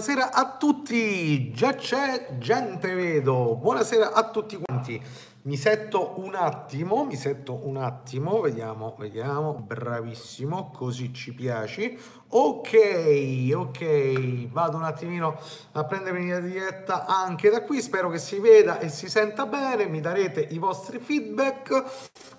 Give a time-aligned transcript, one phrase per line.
[0.00, 4.98] Buonasera a tutti, già c'è gente vedo, buonasera a tutti quanti.
[5.42, 11.98] Mi setto un attimo, mi setto un attimo, vediamo, vediamo, bravissimo, così ci piaci.
[12.28, 15.38] Ok, ok, vado un attimino
[15.72, 19.84] a prendermi la diretta anche da qui, spero che si veda e si senta bene,
[19.84, 21.84] mi darete i vostri feedback.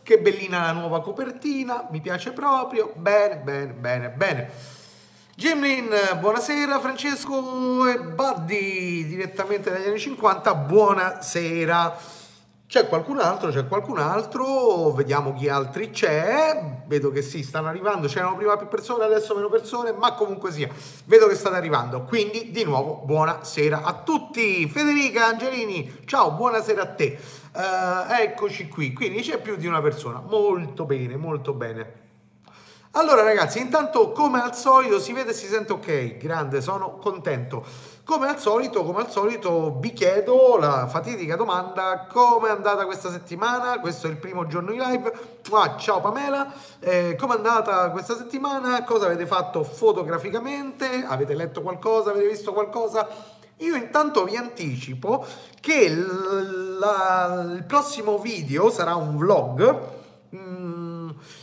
[0.01, 4.79] Che bellina la nuova copertina, mi piace proprio, bene, bene, bene, bene.
[5.33, 5.89] Jimlin,
[6.19, 11.97] buonasera Francesco e Buddy direttamente dagli anni 50, buonasera.
[12.67, 18.07] C'è qualcun altro, c'è qualcun altro, vediamo chi altri c'è, vedo che sì, stanno arrivando,
[18.07, 20.67] c'erano prima più persone, adesso meno persone, ma comunque sia,
[21.05, 24.67] vedo che state arrivando, quindi di nuovo buonasera a tutti.
[24.67, 27.17] Federica Angelini, ciao, buonasera a te.
[27.53, 32.00] Uh, eccoci qui, quindi c'è più di una persona, molto bene, molto bene.
[32.93, 37.63] Allora ragazzi, intanto come al solito si vede e si sente ok, grande, sono contento.
[38.03, 43.09] Come al solito, come al solito vi chiedo la fatidica domanda, come è andata questa
[43.09, 43.79] settimana?
[43.79, 45.09] Questo è il primo giorno di live.
[45.51, 48.83] Ah, ciao Pamela, eh, come è andata questa settimana?
[48.83, 51.05] Cosa avete fatto fotograficamente?
[51.07, 52.09] Avete letto qualcosa?
[52.09, 53.07] Avete visto qualcosa?
[53.59, 55.25] Io intanto vi anticipo
[55.61, 55.87] che
[56.77, 59.79] la- il prossimo video sarà un vlog.
[60.35, 60.80] Mm,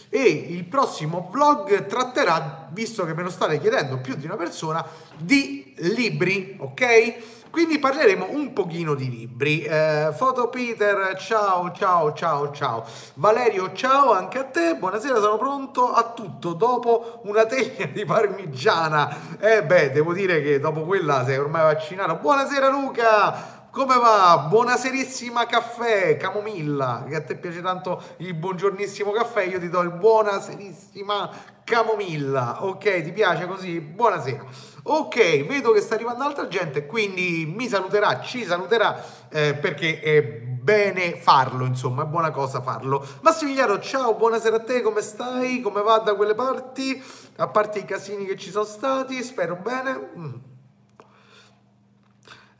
[0.08, 4.84] e il prossimo vlog tratterà, visto che me lo state chiedendo più di una persona,
[5.16, 7.36] di libri, ok?
[7.50, 9.62] Quindi parleremo un pochino di libri.
[9.62, 12.84] Eh, Foto Peter, ciao, ciao, ciao, ciao.
[13.14, 14.76] Valerio, ciao anche a te.
[14.76, 19.38] Buonasera, sono pronto a tutto dopo una teglia di parmigiana.
[19.40, 22.16] Eh beh, devo dire che dopo quella sei ormai vaccinato.
[22.16, 23.57] Buonasera Luca.
[23.78, 24.46] Come va?
[24.48, 29.92] Buonaserissima caffè, camomilla, che a te piace tanto il buongiornissimo caffè, io ti do il
[29.92, 31.30] buonaserissima
[31.62, 33.02] camomilla, ok?
[33.02, 33.78] Ti piace così?
[33.78, 34.44] Buonasera.
[34.82, 40.22] Ok, vedo che sta arrivando altra gente, quindi mi saluterà, ci saluterà, eh, perché è
[40.22, 43.06] bene farlo, insomma, è buona cosa farlo.
[43.20, 45.60] Massimiliano, ciao, buonasera a te, come stai?
[45.60, 47.00] Come va da quelle parti?
[47.36, 50.10] A parte i casini che ci sono stati, spero bene.
[50.18, 50.57] Mm.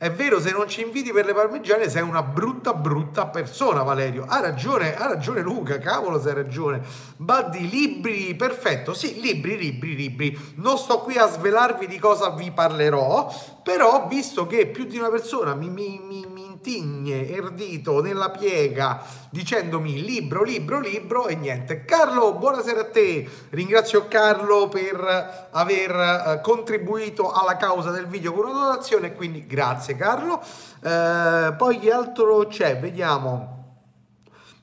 [0.01, 4.23] È vero, se non ci inviti per le parmigiane sei una brutta, brutta persona, Valerio.
[4.25, 6.81] Ha ragione, ha ragione Luca, cavolo se hai ragione.
[7.17, 8.93] Buddy, libri, perfetto.
[8.93, 10.53] Sì, libri, libri, libri.
[10.55, 13.29] Non sto qui a svelarvi di cosa vi parlerò,
[13.61, 19.01] però visto che più di una persona mi, mi, mi, mi intigne, erdito, nella piega,
[19.29, 21.85] dicendomi libro, libro, libro e niente.
[21.85, 23.27] Carlo, buonasera a te.
[23.49, 29.88] Ringrazio Carlo per aver eh, contribuito alla causa del video con una donazione, quindi grazie
[29.95, 30.41] Carlo.
[30.81, 32.77] Eh, poi che altro c'è?
[32.77, 33.57] Vediamo.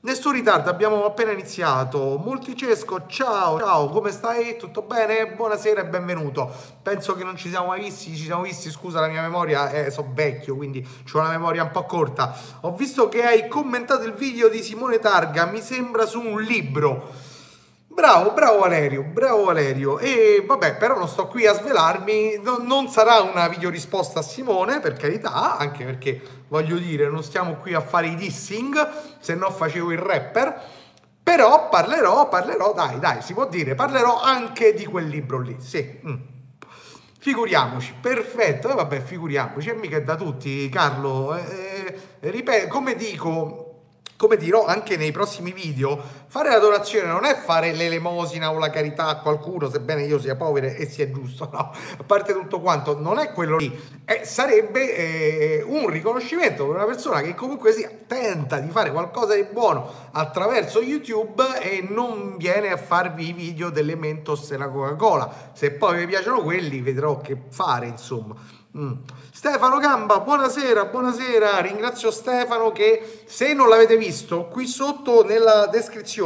[0.07, 2.17] Nessun ritardo, abbiamo appena iniziato.
[2.23, 4.55] Multicesco, ciao, ciao, come stai?
[4.55, 5.33] Tutto bene?
[5.33, 6.49] Buonasera e benvenuto.
[6.81, 9.89] Penso che non ci siamo mai visti, ci siamo visti, scusa la mia memoria, eh,
[9.89, 12.33] so vecchio, quindi ho una memoria un po' corta.
[12.61, 17.26] Ho visto che hai commentato il video di Simone Targa, mi sembra su un libro.
[17.97, 19.97] Bravo, bravo Valerio, bravo Valerio.
[19.97, 24.21] E vabbè, però non sto qui a svelarmi, no, non sarà una video risposta a
[24.21, 29.33] Simone, per carità, anche perché voglio dire, non stiamo qui a fare i dissing, se
[29.33, 30.61] no facevo il rapper.
[31.23, 35.99] Però parlerò, parlerò, dai, dai, si può dire, parlerò anche di quel libro lì, sì.
[36.07, 36.15] Mm.
[37.17, 41.35] Figuriamoci, perfetto, e eh, vabbè, figuriamoci, è mica da tutti, Carlo.
[41.35, 43.67] Eh, eh ripeto, come dico,
[44.17, 48.69] come dirò anche nei prossimi video, fare la donazione non è fare l'elemosina o la
[48.69, 51.71] carità a qualcuno, sebbene io sia povero e sia giusto, no?
[51.97, 53.73] A parte tutto quanto, non è quello lì.
[54.05, 59.35] Eh, sarebbe eh, un riconoscimento per una persona che comunque sia tenta di fare qualcosa
[59.35, 64.67] di buono attraverso YouTube e non viene a farvi i video delle Mentos e la
[64.67, 65.51] Coca-Cola.
[65.53, 68.35] Se poi vi piacciono quelli, vedrò che fare, insomma.
[68.77, 68.93] Mm.
[69.31, 76.16] Stefano Gamba, buonasera, buonasera, ringrazio Stefano che se non l'avete visto qui sotto nella descrizione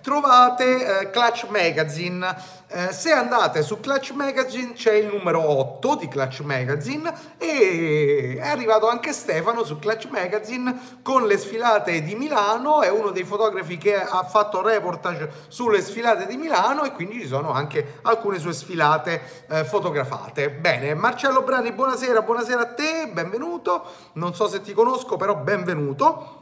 [0.00, 6.06] trovate eh, Clutch Magazine eh, se andate su Clutch Magazine c'è il numero 8 di
[6.06, 12.82] Clutch Magazine e è arrivato anche Stefano su Clutch Magazine con le sfilate di Milano,
[12.82, 17.26] è uno dei fotografi che ha fatto reportage sulle sfilate di Milano e quindi ci
[17.26, 20.50] sono anche alcune sue sfilate eh, fotografate.
[20.50, 26.39] Bene, Marcello Brani, buonasera, buonasera a te, benvenuto, non so se ti conosco però benvenuto.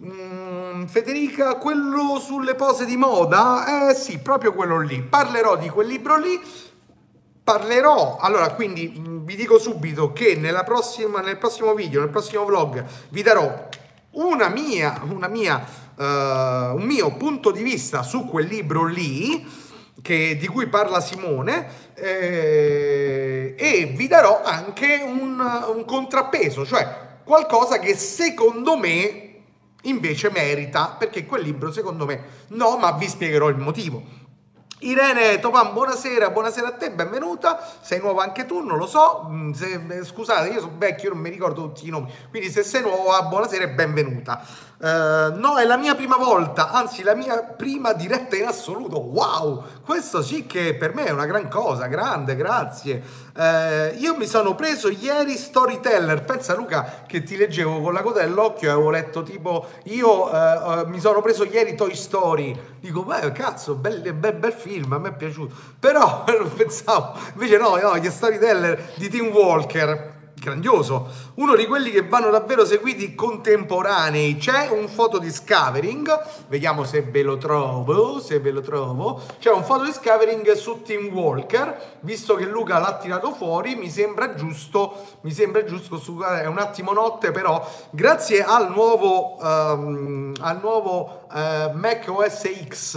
[0.00, 3.90] Mm, Federica, quello sulle pose di moda?
[3.90, 5.02] Eh sì, proprio quello lì.
[5.02, 6.40] Parlerò di quel libro lì.
[7.42, 12.84] Parlerò, allora quindi mm, vi dico subito che prossima, nel prossimo video, nel prossimo vlog,
[13.08, 13.68] vi darò
[14.12, 15.64] una mia, una mia,
[15.96, 19.44] uh, un mio punto di vista su quel libro lì
[20.00, 25.40] che, di cui parla Simone eh, e vi darò anche un,
[25.74, 29.27] un contrappeso, cioè qualcosa che secondo me
[29.82, 34.26] invece merita, perché quel libro secondo me no, ma vi spiegherò il motivo.
[34.80, 37.58] Irene Topan, buonasera, buonasera a te, benvenuta.
[37.80, 39.26] Sei nuova anche tu, non lo so.
[39.28, 42.12] Mm, se, scusate, io sono vecchio, non mi ricordo tutti i nomi.
[42.30, 44.40] Quindi se sei nuova, buonasera e benvenuta.
[44.80, 48.98] Uh, no, è la mia prima volta, anzi la mia prima diretta in assoluto.
[49.00, 53.02] Wow, questo sì che per me è una gran cosa, grande, grazie.
[53.34, 58.20] Uh, io mi sono preso ieri Storyteller, pensa Luca che ti leggevo con la coda
[58.20, 63.32] dell'occhio e avevo letto tipo, io uh, mi sono preso ieri Toy Story, dico, beh
[63.32, 66.22] cazzo, bel, bel, bel film, a me è piaciuto, però
[66.54, 72.30] pensavo, invece no, no, gli Storyteller di Tim Walker grandioso, uno di quelli che vanno
[72.30, 74.36] davvero seguiti contemporanei.
[74.36, 79.20] C'è un foto discovering, vediamo se ve lo trovo, se ve lo trovo.
[79.38, 84.34] C'è un foto discovering su Team Walker, visto che Luca l'ha tirato fuori, mi sembra
[84.34, 91.26] giusto, mi sembra giusto, è un attimo notte però, grazie al nuovo, um, al nuovo
[91.30, 92.94] uh, Mac OS X,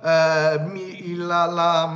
[0.00, 1.86] uh, mi, il, la, la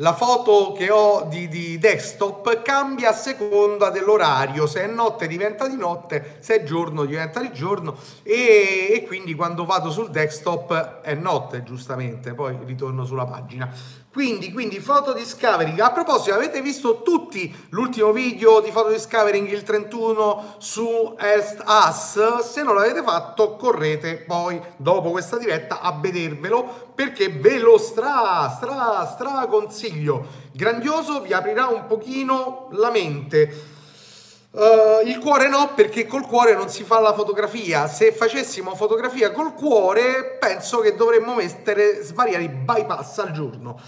[0.00, 5.66] la foto che ho di, di, desktop cambia a seconda dell'orario, se è notte diventa
[5.66, 7.96] di notte, se è giorno diventa di giorno.
[8.22, 13.72] E, e quindi quando vado sul desktop è notte giustamente, poi ritorno sulla pagina.
[14.10, 15.78] Quindi, quindi Photo Discovering.
[15.80, 22.38] A proposito, avete visto tutti l'ultimo video di Photo Discovering il 31 su Est Us?
[22.38, 28.48] Se non l'avete fatto, correte poi dopo questa diretta a vedervelo perché ve lo stra,
[28.56, 30.26] stra, stra consiglio.
[30.52, 33.76] Grandioso, vi aprirà un pochino la mente.
[34.58, 37.86] Uh, il cuore no, perché col cuore non si fa la fotografia.
[37.86, 43.78] Se facessimo fotografia col cuore, penso che dovremmo mettere svariati bypass al giorno.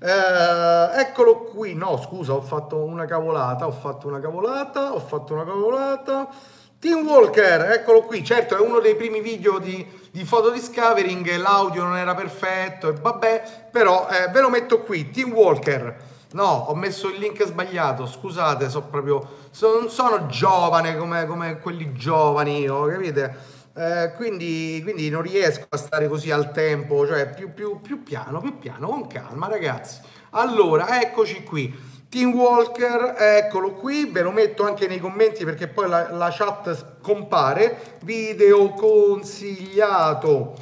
[0.00, 1.74] Uh, eccolo qui.
[1.74, 3.68] No, scusa, ho fatto una cavolata.
[3.68, 4.94] Ho fatto una cavolata.
[4.94, 6.28] Ho fatto una cavolata.
[6.80, 8.24] Team Walker, eccolo qui.
[8.24, 11.36] Certo, è uno dei primi video di, di photo discovering.
[11.36, 15.08] L'audio non era perfetto, e vabbè, però eh, ve lo metto qui.
[15.12, 16.14] Team Walker.
[16.32, 21.58] No, ho messo il link sbagliato, scusate, so proprio, so, non sono giovane come, come
[21.60, 23.54] quelli giovani, io, capite?
[23.74, 28.40] Eh, quindi, quindi, non riesco a stare così al tempo, cioè più, più, più piano,
[28.40, 30.00] più piano, con calma ragazzi.
[30.30, 31.94] Allora, eccoci qui.
[32.10, 37.00] Team Walker, eccolo qui, ve lo metto anche nei commenti perché poi la, la chat
[37.00, 37.96] compare.
[38.02, 40.54] Video consigliato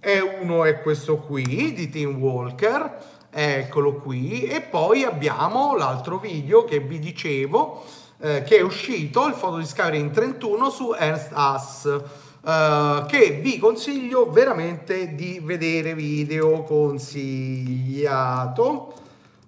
[0.00, 6.64] è uno, è questo qui di Team Walker eccolo qui e poi abbiamo l'altro video
[6.64, 7.84] che vi dicevo
[8.20, 12.00] eh, che è uscito il foto discovery in 31 su Ernst Haas
[12.44, 18.94] eh, che vi consiglio veramente di vedere video consigliato.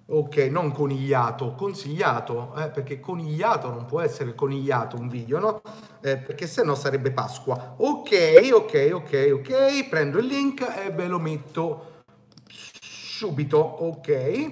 [0.05, 5.61] Ok non conigliato consigliato eh, perché conigliato non può essere conigliato un video no?
[6.01, 7.75] Eh, perché se no sarebbe pasqua.
[7.77, 8.11] Ok
[8.53, 11.91] ok ok ok prendo il link e ve lo metto
[13.23, 14.51] subito, ok,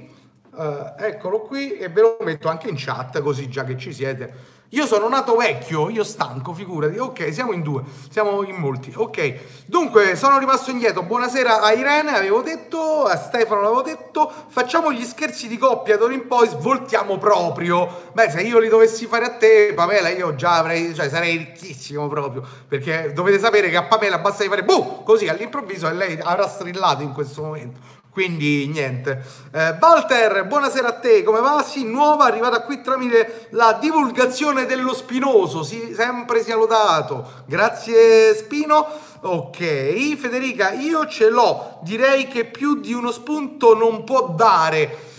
[0.51, 4.59] uh, eccolo qui e ve lo metto anche in chat così già che ci siete.
[4.73, 6.97] Io sono nato vecchio, io stanco, figurati.
[6.97, 8.93] Ok, siamo in due, siamo in molti.
[8.95, 11.03] Ok, dunque sono rimasto indietro.
[11.03, 14.31] Buonasera a Irene, avevo detto, a Stefano l'avevo detto.
[14.47, 18.11] Facciamo gli scherzi di coppia d'ora in poi, svoltiamo proprio.
[18.13, 22.07] Beh, se io li dovessi fare a te, Pamela, io già avrei, cioè sarei ricchissimo
[22.07, 22.41] proprio.
[22.65, 26.47] Perché dovete sapere che a Pamela basta di fare boh, così all'improvviso e lei avrà
[26.47, 28.00] strillato in questo momento.
[28.11, 29.23] Quindi niente.
[29.53, 31.63] Eh, Walter, buonasera a te, come va?
[31.63, 37.43] Sì, nuova, arrivata qui tramite la divulgazione dello Spinoso, sì, sempre sia lodato.
[37.45, 38.85] Grazie Spino.
[39.21, 45.10] Ok, Federica, io ce l'ho, direi che più di uno spunto non può dare.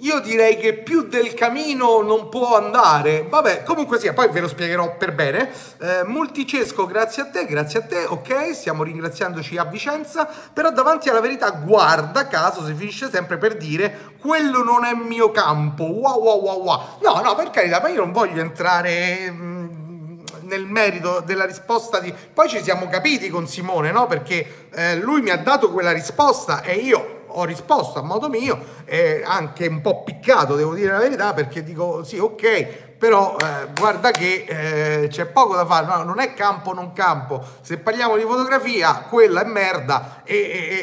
[0.00, 3.26] Io direi che più del camino non può andare.
[3.28, 5.50] Vabbè, comunque sia, poi ve lo spiegherò per bene.
[5.78, 8.04] Eh, Multicesco, grazie a te, grazie a te.
[8.04, 10.28] Ok, stiamo ringraziandoci a Vicenza.
[10.52, 15.30] Però davanti alla verità, guarda caso, si finisce sempre per dire quello non è mio
[15.30, 15.84] campo.
[15.84, 16.82] Wow, wow, wow, wow.
[17.02, 22.12] No, no, per carità, ma io non voglio entrare mm, nel merito della risposta di...
[22.34, 24.06] Poi ci siamo capiti con Simone, no?
[24.06, 28.58] Perché eh, lui mi ha dato quella risposta e io ho risposto a modo mio,
[28.86, 33.68] eh, anche un po' piccato, devo dire la verità, perché dico sì, ok, però eh,
[33.78, 38.16] guarda che eh, c'è poco da fare, no, non è campo non campo, se parliamo
[38.16, 40.34] di fotografia quella è merda e,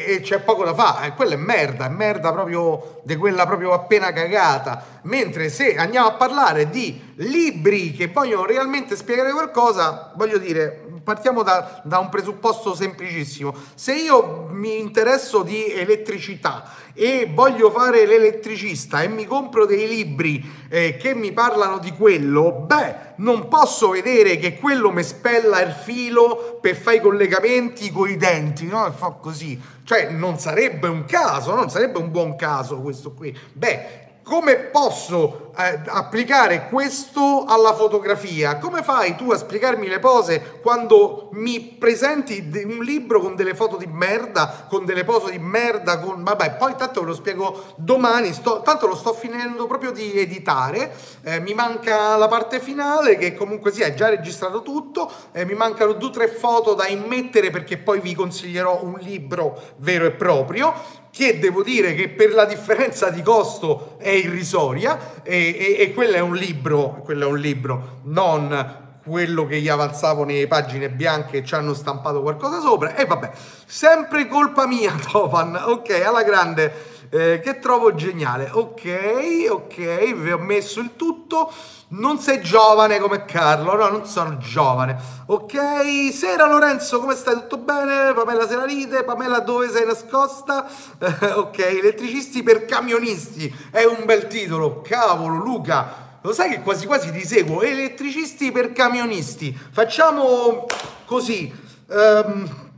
[0.06, 3.46] e, e c'è poco da fare, eh, quella è merda, è merda proprio di quella
[3.46, 10.12] proprio appena cagata, mentre se andiamo a parlare di libri che vogliono realmente spiegare qualcosa,
[10.14, 13.54] voglio dire, partiamo da, da un presupposto semplicissimo.
[13.74, 20.42] Se io mi interesso di elettricità e voglio fare l'elettricista e mi compro dei libri
[20.68, 25.72] eh, che mi parlano di quello, beh, non posso vedere che quello mi spella il
[25.72, 28.86] filo per fare i collegamenti con i denti, no?
[28.86, 29.60] E fa così.
[29.84, 33.36] Cioè, non sarebbe un caso, non sarebbe un buon caso questo qui.
[33.52, 38.56] Beh, come posso eh, applicare questo alla fotografia?
[38.56, 43.76] Come fai tu a spiegarmi le pose quando mi presenti un libro con delle foto
[43.76, 46.24] di merda, con delle pose di merda, con...
[46.24, 48.62] vabbè, poi tanto ve lo spiego domani, sto...
[48.62, 53.72] tanto lo sto finendo proprio di editare, eh, mi manca la parte finale che comunque
[53.72, 57.76] sia, è già registrato tutto, eh, mi mancano due o tre foto da immettere perché
[57.76, 63.08] poi vi consiglierò un libro vero e proprio che devo dire che per la differenza
[63.08, 68.00] di costo è irrisoria e, e, e quello è un libro, quello è un libro,
[68.06, 72.96] non quello che gli avanzavo nelle pagine bianche e ci hanno stampato qualcosa sopra.
[72.96, 73.30] E vabbè,
[73.64, 78.50] sempre colpa mia Tovan, ok, alla grande eh, che trovo geniale.
[78.52, 81.52] Ok, ok, vi ho messo il tutto.
[81.90, 84.96] Non sei giovane come Carlo, no, non sono giovane.
[85.26, 87.34] Ok, sera Lorenzo, come stai?
[87.34, 88.12] Tutto bene?
[88.14, 90.66] Pamela se la ride, Pamela dove sei nascosta?
[91.36, 94.80] ok, elettricisti per camionisti, è un bel titolo.
[94.80, 97.62] Cavolo, Luca, lo sai che quasi quasi ti seguo?
[97.62, 99.56] Elettricisti per camionisti.
[99.70, 100.66] Facciamo
[101.04, 101.62] così.
[101.86, 102.72] Um,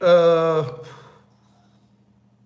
[0.00, 0.82] uh,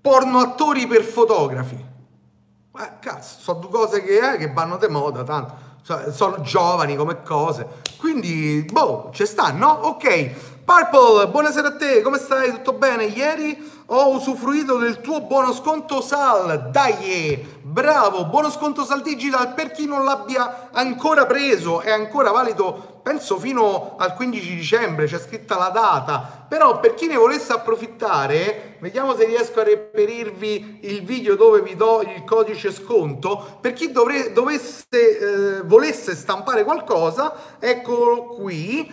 [0.09, 1.75] porno attori per fotografi.
[1.75, 5.67] Eh, cazzo, sono due cose che, eh, che vanno di moda, tanto.
[6.13, 7.67] Sono giovani come cose.
[7.99, 9.69] Quindi, boh, ci sta, no?
[9.69, 10.65] Ok.
[10.65, 12.53] Purple, buonasera a te, come stai?
[12.53, 13.05] Tutto bene?
[13.05, 17.61] Ieri ho usufruito del tuo buono sconto SAL, dai!
[17.63, 23.39] Bravo, buono sconto SAL Digital per chi non l'abbia ancora preso, è ancora valido penso
[23.39, 29.17] fino al 15 dicembre, c'è scritta la data, però per chi ne volesse approfittare, vediamo
[29.17, 34.35] se riesco a reperirvi il video dove vi do il codice sconto, per chi dovre,
[34.35, 38.93] dovesse, eh, volesse stampare qualcosa, eccolo qui,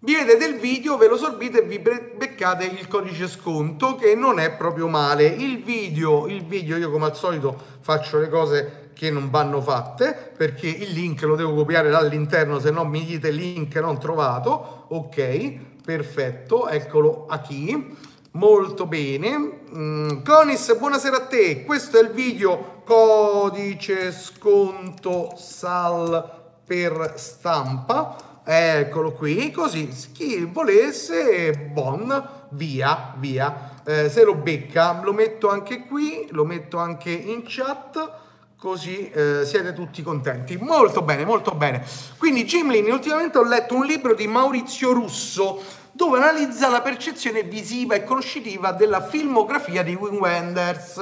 [0.00, 4.40] vi vedete il video, ve lo sorbite e vi beccate il codice sconto che non
[4.40, 5.26] è proprio male.
[5.26, 10.32] Il video, il video io come al solito faccio le cose che non vanno fatte
[10.34, 14.86] perché il link lo devo copiare dall'interno se no mi dite link non trovato.
[14.88, 18.12] Ok perfetto eccolo a chi?
[18.32, 19.60] Molto bene.
[19.76, 21.64] Mm, Conis buonasera a te.
[21.64, 28.42] Questo è il video codice sconto sal per stampa.
[28.42, 33.80] Eccolo qui così chi volesse buon via via.
[33.84, 38.22] Eh, se lo becca lo metto anche qui lo metto anche in chat
[38.64, 40.56] così eh, siete tutti contenti.
[40.56, 41.84] Molto bene, molto bene.
[42.16, 47.94] Quindi Gimlin, ultimamente ho letto un libro di Maurizio Russo dove analizza la percezione visiva
[47.94, 50.98] e conoscitiva della filmografia di Wim Wenders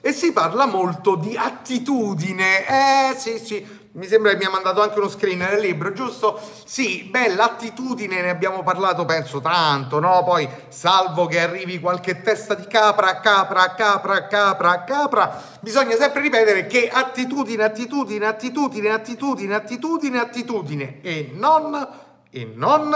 [0.00, 2.66] e si parla molto di attitudine.
[2.66, 3.64] Eh sì, sì,
[3.94, 6.40] mi sembra che mi ha mandato anche uno screen nel libro, giusto?
[6.64, 10.22] Sì, beh, l'attitudine ne abbiamo parlato, penso tanto, no?
[10.24, 16.66] Poi, salvo che arrivi qualche testa di capra, capra, capra, capra, capra, bisogna sempre ripetere
[16.66, 21.88] che attitudine, attitudine, attitudine, attitudine, attitudine, attitudine, e non,
[22.30, 22.90] e non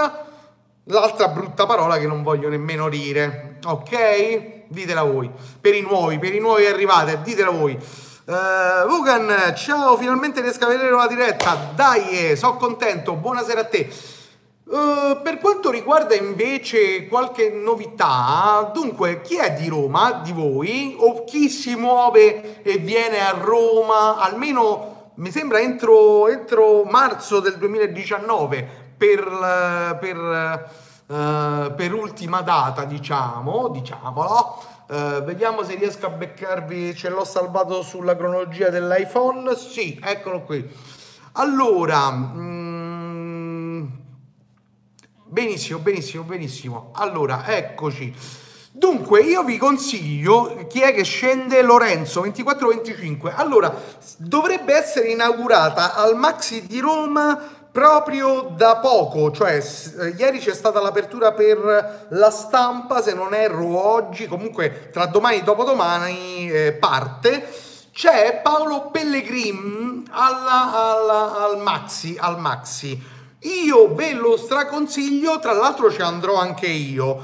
[0.84, 4.64] l'altra brutta parola che non voglio nemmeno dire, ok?
[4.68, 7.78] Ditela voi, per i nuovi, per i nuovi arrivate, ditela voi.
[8.28, 11.70] Uh, Vugan, ciao, finalmente riesco a vedere una diretta.
[11.76, 13.14] Dai, eh, sono contento.
[13.14, 13.88] Buonasera a te.
[14.64, 21.22] Uh, per quanto riguarda invece qualche novità, dunque, chi è di Roma, di voi, o
[21.22, 28.68] chi si muove e viene a Roma, almeno mi sembra entro, entro marzo del 2019,
[28.96, 30.70] per, per,
[31.06, 34.74] uh, per ultima data, diciamo, diciamolo.
[34.88, 40.64] Uh, vediamo se riesco a beccarvi, ce l'ho salvato sulla cronologia dell'iPhone, sì, eccolo qui.
[41.32, 43.84] Allora, mm,
[45.24, 46.90] benissimo, benissimo, benissimo.
[46.94, 48.14] Allora, eccoci.
[48.70, 53.32] Dunque, io vi consiglio chi è che scende Lorenzo 24-25.
[53.34, 53.74] Allora,
[54.18, 59.62] dovrebbe essere inaugurata al Maxi di Roma proprio da poco, cioè
[60.00, 65.40] eh, ieri c'è stata l'apertura per la stampa, se non erro oggi, comunque tra domani
[65.40, 67.46] e dopodomani eh, parte,
[67.92, 72.98] c'è Paolo Pellegrin alla, alla, al Maxi, al Maxi.
[73.40, 77.22] Io ve lo straconsiglio, tra l'altro ci andrò anche io.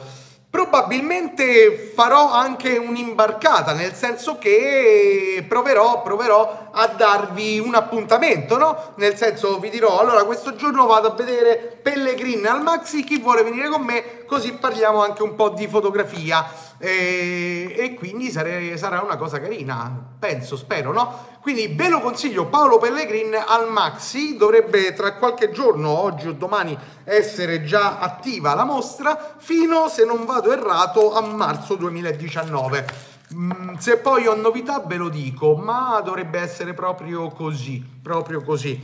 [0.53, 8.93] Probabilmente farò anche un'imbarcata, nel senso che proverò, proverò a darvi un appuntamento, no?
[8.97, 13.43] Nel senso vi dirò, allora questo giorno vado a vedere Pellegrin al Maxi, chi vuole
[13.43, 19.01] venire con me, così parliamo anche un po' di fotografia e, e quindi sare, sarà
[19.01, 21.31] una cosa carina, penso, spero, no?
[21.41, 26.79] Quindi ve lo consiglio, Paolo Pellegrin al Maxi, dovrebbe tra qualche giorno, oggi o domani,
[27.05, 32.87] essere già attiva la mostra, fino, se non vado errato, a marzo 2019.
[33.35, 38.81] Mm, se poi ho novità ve lo dico, ma dovrebbe essere proprio così, proprio così.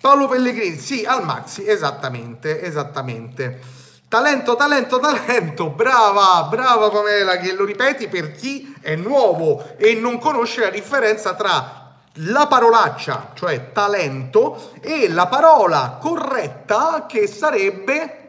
[0.00, 3.60] Paolo Pellegrini, sì, al Maxi, esattamente, esattamente.
[4.08, 10.18] Talento, talento, talento, brava, brava Pamela, che lo ripeti per chi è nuovo e non
[10.18, 18.21] conosce la differenza tra la parolaccia, cioè talento, e la parola corretta che sarebbe...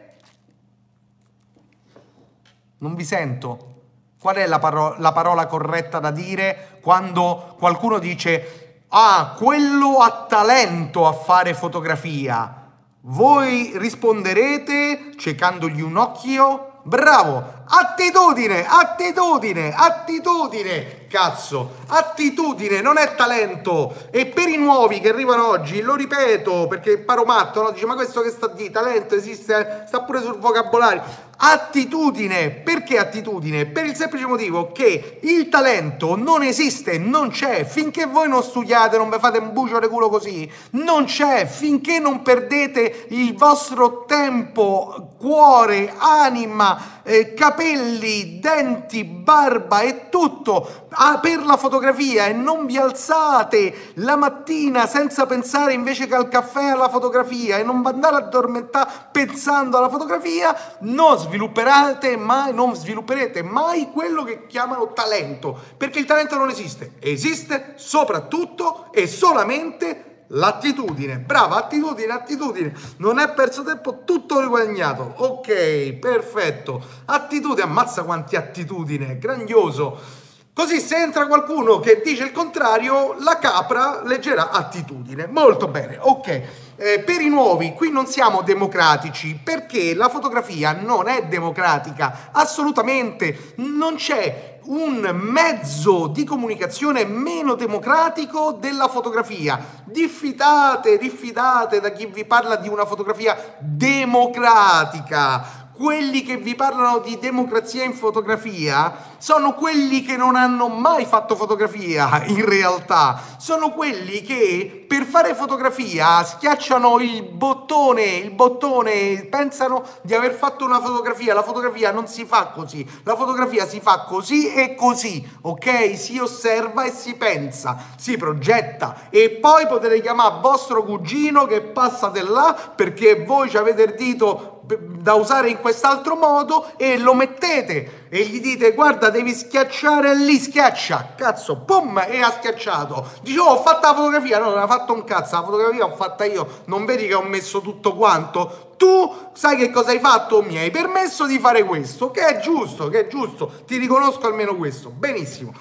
[2.84, 3.72] Non vi sento.
[4.20, 10.26] Qual è la, paro- la parola corretta da dire quando qualcuno dice ah, quello ha
[10.28, 12.72] talento a fare fotografia?
[13.00, 16.80] Voi risponderete cercandogli un occhio?
[16.82, 17.62] Bravo!
[17.66, 23.94] Attitudine, attitudine, attitudine, cazzo, attitudine, non è talento.
[24.10, 27.70] E per i nuovi che arrivano oggi, lo ripeto perché paro matto, no?
[27.70, 31.02] dice ma questo che sta di talento esiste, sta pure sul vocabolario.
[31.36, 33.66] Attitudine, perché attitudine?
[33.66, 38.96] Per il semplice motivo che il talento non esiste, non c'è, finché voi non studiate,
[38.96, 44.04] non vi fate un bucio di culo così, non c'è, finché non perdete il vostro
[44.06, 50.88] tempo, cuore, anima, eh, capelli, denti, barba e tutto.
[50.90, 56.28] Ah, per la fotografia e non vi alzate la mattina senza pensare invece che al
[56.28, 62.74] caffè alla fotografia e non andare a addormentare pensando alla fotografia, non svilupperate mai, non
[62.74, 70.13] svilupperete mai quello che chiamano talento, perché il talento non esiste, esiste soprattutto e solamente
[70.34, 72.72] L'attitudine, brava, attitudine, attitudine.
[72.98, 75.14] Non è perso tempo, tutto riguadagnato.
[75.16, 76.82] Ok, perfetto.
[77.04, 80.22] Attitudine, ammazza quanti attitudine, grandioso.
[80.52, 85.26] Così se entra qualcuno che dice il contrario, la capra leggerà attitudine.
[85.26, 86.42] Molto bene, ok.
[86.76, 93.54] Eh, per i nuovi, qui non siamo democratici perché la fotografia non è democratica, assolutamente.
[93.56, 99.62] Non c'è un mezzo di comunicazione meno democratico della fotografia.
[99.84, 107.18] Diffidate, diffidate da chi vi parla di una fotografia democratica quelli che vi parlano di
[107.18, 114.22] democrazia in fotografia sono quelli che non hanno mai fatto fotografia in realtà, sono quelli
[114.22, 121.34] che per fare fotografia schiacciano il bottone, il bottone, pensano di aver fatto una fotografia,
[121.34, 125.98] la fotografia non si fa così, la fotografia si fa così e così, ok?
[125.98, 129.08] Si osserva e si pensa, si progetta.
[129.10, 134.53] E poi potete chiamare vostro cugino che passate là perché voi ci avete il dito
[134.66, 140.38] da usare in quest'altro modo e lo mettete e gli dite guarda devi schiacciare lì
[140.38, 141.14] schiaccia.
[141.16, 143.06] Cazzo pum e ha schiacciato.
[143.22, 144.38] Dice oh ho fatto la fotografia.
[144.38, 146.62] No non ha fatto un cazzo la fotografia l'ho fatta io.
[146.66, 148.72] Non vedi che ho messo tutto quanto?
[148.76, 150.42] Tu sai che cosa hai fatto?
[150.42, 153.52] Mi hai permesso di fare questo che è giusto che è giusto.
[153.66, 154.88] Ti riconosco almeno questo.
[154.88, 155.52] Benissimo.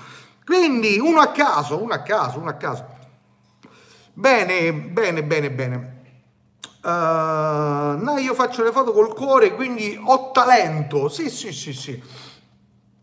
[0.46, 2.86] Quindi uno a caso uno a caso uno a caso.
[4.14, 5.93] Bene bene bene bene
[6.84, 11.08] Uh, no, io faccio le foto col cuore, quindi ho talento.
[11.08, 12.02] Sì, sì, sì, sì.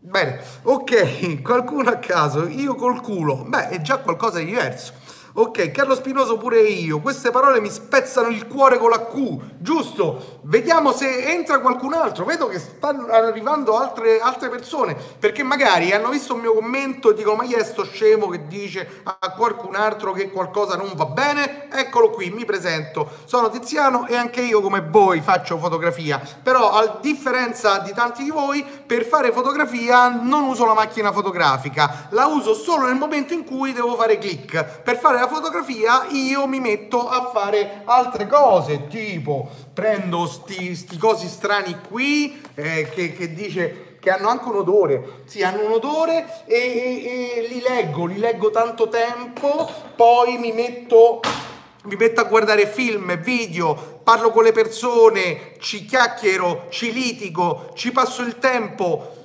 [0.03, 3.43] Bene, ok, qualcuno a caso, io col culo.
[3.47, 4.93] Beh, è già qualcosa di diverso.
[5.33, 6.99] Ok, Carlo Spinoso pure io.
[6.99, 10.40] Queste parole mi spezzano il cuore con la Q, giusto?
[10.43, 12.25] Vediamo se entra qualcun altro.
[12.25, 17.13] Vedo che stanno arrivando altre, altre persone, perché magari hanno visto un mio commento e
[17.13, 21.05] dicono ma chi è sto scemo che dice a qualcun altro che qualcosa non va
[21.05, 21.69] bene?
[21.71, 23.07] Eccolo qui, mi presento.
[23.25, 26.19] Sono Tiziano e anche io come voi faccio fotografia.
[26.41, 32.07] Però a differenza di tanti di voi, per fare fotografia non uso la macchina fotografica.
[32.09, 34.81] La uso solo nel momento in cui devo fare click.
[34.81, 40.97] Per fare la fotografia io mi metto a fare altre cose, tipo prendo sti, sti
[40.97, 45.73] cosi strani qui eh, che, che dice che hanno anche un odore, sì, hanno un
[45.73, 51.19] odore e, e, e, li leggo, li leggo tanto tempo, poi mi metto,
[51.83, 57.91] mi metto a guardare film, video, parlo con le persone, ci chiacchiero, ci litigo, ci
[57.91, 59.20] passo il tempo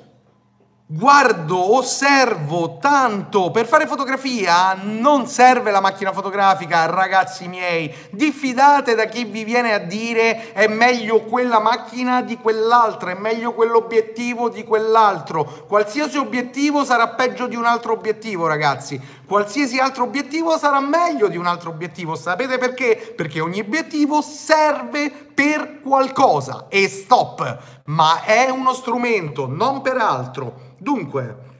[0.88, 3.50] guardo, osservo tanto.
[3.50, 7.92] Per fare fotografia non serve la macchina fotografica, ragazzi miei.
[8.10, 13.52] Diffidate da chi vi viene a dire è meglio quella macchina di quell'altra, è meglio
[13.52, 15.64] quell'obiettivo di quell'altro.
[15.66, 19.00] Qualsiasi obiettivo sarà peggio di un altro obiettivo, ragazzi.
[19.26, 22.14] Qualsiasi altro obiettivo sarà meglio di un altro obiettivo.
[22.14, 23.12] Sapete perché?
[23.16, 30.74] Perché ogni obiettivo serve per qualcosa e stop, ma è uno strumento, non per altro.
[30.78, 31.54] Dunque,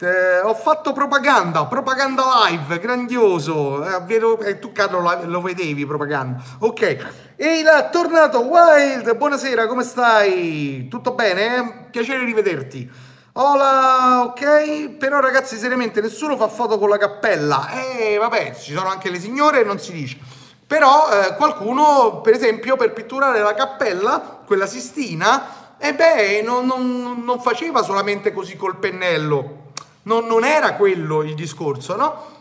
[0.00, 3.84] eh, ho fatto propaganda, propaganda live, grandioso.
[3.84, 6.42] Eh, vedo, eh, tu Carlo lo, lo, vedevi propaganda.
[6.60, 7.34] Ok.
[7.36, 10.88] Ehi là, tornato Wild, buonasera, come stai?
[10.88, 11.88] Tutto bene?
[11.90, 12.90] Piacere rivederti.
[13.34, 14.96] Hola, ok?
[14.96, 17.68] Però ragazzi, seriamente, nessuno fa foto con la cappella.
[17.70, 20.18] Eh, vabbè, ci sono anche le signore e non si dice.
[20.66, 27.22] Però eh, qualcuno, per esempio, per pitturare la cappella, quella Sistina, e beh, non, non,
[27.24, 32.39] non faceva solamente così col pennello, non, non era quello il discorso, no?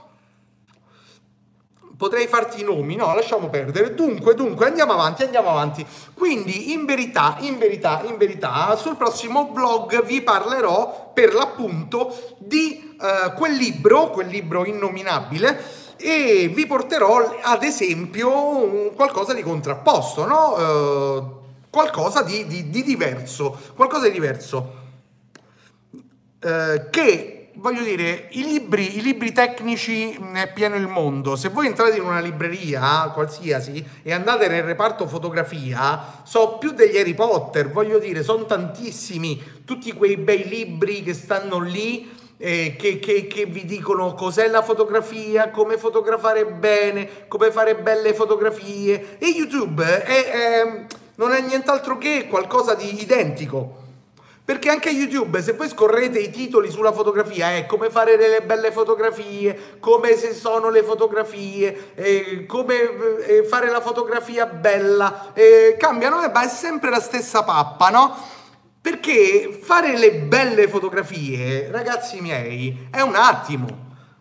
[2.00, 3.94] Potrei farti i nomi, no, lasciamo perdere.
[3.94, 5.86] Dunque, dunque, andiamo avanti, andiamo avanti.
[6.14, 12.96] Quindi, in verità, in verità, in verità, sul prossimo vlog vi parlerò per l'appunto di
[12.98, 15.62] uh, quel libro, quel libro innominabile,
[15.98, 20.54] e vi porterò ad esempio qualcosa di contrapposto, no?
[20.56, 21.38] Uh,
[21.70, 24.78] qualcosa di, di, di diverso, qualcosa di diverso.
[26.42, 31.36] Eh, che voglio dire, i libri, i libri tecnici ne è pieno il mondo.
[31.36, 36.98] Se voi entrate in una libreria qualsiasi e andate nel reparto fotografia, so più degli
[36.98, 42.18] Harry Potter, voglio dire, sono tantissimi, tutti quei bei libri che stanno lì.
[42.42, 48.14] Eh, che, che, che, vi dicono cos'è la fotografia, come fotografare bene, come fare belle
[48.14, 49.18] fotografie.
[49.20, 53.89] E YouTube è, è non è nient'altro che qualcosa di identico.
[54.50, 58.72] Perché anche YouTube, se voi scorrete i titoli sulla fotografia, è come fare delle belle
[58.72, 66.28] fotografie, come se sono le fotografie, eh, come eh, fare la fotografia bella, eh, cambiano,
[66.34, 68.18] ma è sempre la stessa pappa, no?
[68.82, 73.68] Perché fare le belle fotografie, ragazzi miei, è un attimo.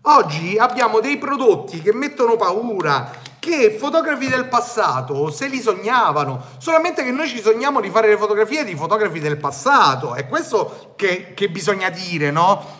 [0.02, 3.10] Oggi abbiamo dei prodotti che mettono paura,
[3.48, 8.18] che fotografi del passato se li sognavano, solamente che noi ci sogniamo di fare le
[8.18, 12.76] fotografie di fotografi del passato, è questo che, che bisogna dire, no?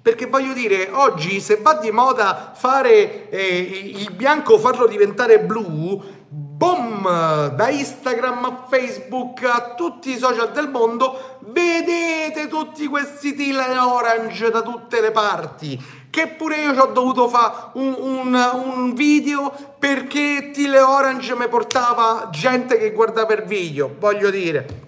[0.00, 6.00] Perché voglio dire, oggi se va di moda fare eh, il bianco, farlo diventare blu,
[6.28, 13.78] boom, da Instagram a Facebook a tutti i social del mondo, vedete tutti questi tile
[13.78, 18.94] orange da tutte le parti che pure io ci ho dovuto fare un, un, un,
[18.94, 24.82] video perché Tile Orange mi portava gente che guardava il video, voglio dire.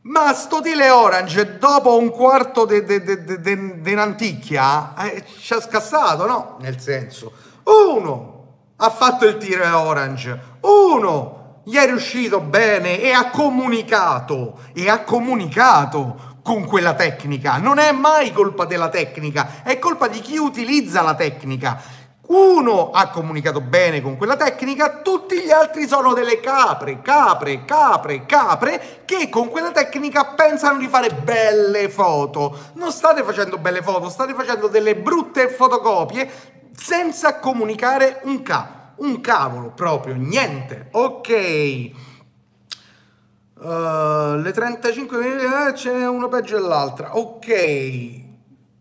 [0.00, 6.56] Ma sto Tile Orange dopo un quarto dell'anticchia eh, ci ha scassato, no?
[6.58, 7.30] Nel senso,
[7.62, 14.90] uno ha fatto il Tile Orange, uno gli è riuscito bene e ha comunicato, e
[14.90, 17.56] ha comunicato con quella tecnica.
[17.56, 21.82] Non è mai colpa della tecnica, è colpa di chi utilizza la tecnica.
[22.28, 28.26] Uno ha comunicato bene con quella tecnica, tutti gli altri sono delle capre, capre, capre,
[28.26, 32.56] capre che con quella tecnica pensano di fare belle foto.
[32.74, 36.30] Non state facendo belle foto, state facendo delle brutte fotocopie
[36.76, 40.90] senza comunicare un ca, un cavolo proprio, niente.
[40.92, 42.14] Ok.
[43.58, 47.16] Uh, le 35 milioni ce n'è una peggio dell'altra.
[47.16, 48.24] Ok.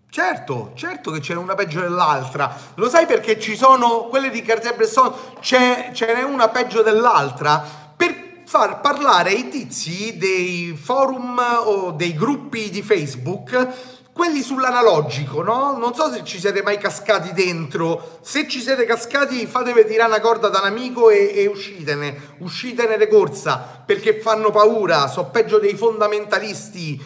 [0.10, 2.54] Certo, certo che ce n'è una peggio dell'altra.
[2.76, 7.64] Lo sai perché ci sono quelle di Cartier-Bresson, ce n'è una peggio dell'altra?
[7.96, 15.75] Per far parlare i tizi dei forum o dei gruppi di Facebook quelli sull'analogico, no?
[15.78, 18.19] Non so se ci siete mai cascati dentro.
[18.21, 22.36] Se ci siete cascati, fatevi tirare una corda da un amico e, e uscitene.
[22.38, 25.08] Uscitene di corsa perché fanno paura.
[25.08, 26.97] So peggio dei fondamentalisti.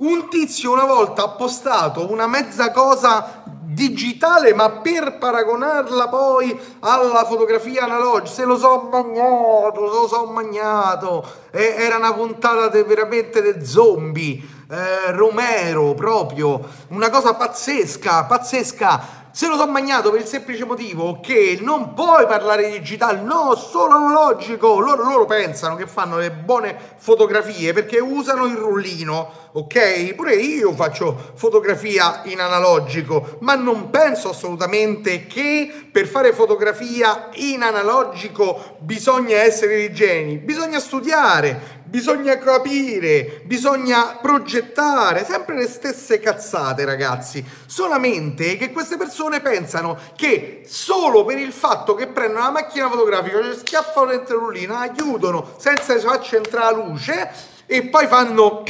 [0.00, 7.24] Un tizio una volta ha postato una mezza cosa digitale, ma per paragonarla poi alla
[7.24, 11.26] fotografia analogica, se lo so magnato, lo so magnato.
[11.50, 19.16] E era una puntata de, veramente de zombie eh, Romero proprio, una cosa pazzesca, pazzesca.
[19.30, 23.54] Se lo sono magnato per il semplice motivo che non puoi parlare di digitale, no,
[23.54, 24.80] solo analogico.
[24.80, 30.14] Loro, loro pensano che fanno le buone fotografie perché usano il rullino, ok?
[30.14, 37.62] Pure io faccio fotografia in analogico, ma non penso assolutamente che per fare fotografia in
[37.62, 46.84] analogico bisogna essere dei geni, bisogna studiare, bisogna capire, bisogna progettare, sempre le stesse cazzate
[46.84, 52.90] ragazzi, solamente che queste persone pensano che solo per il fatto che prendono la macchina
[52.90, 57.30] fotografica, cioè schiaffano rullino, la chiudono senza che faccia entrare la luce
[57.66, 58.62] e poi fanno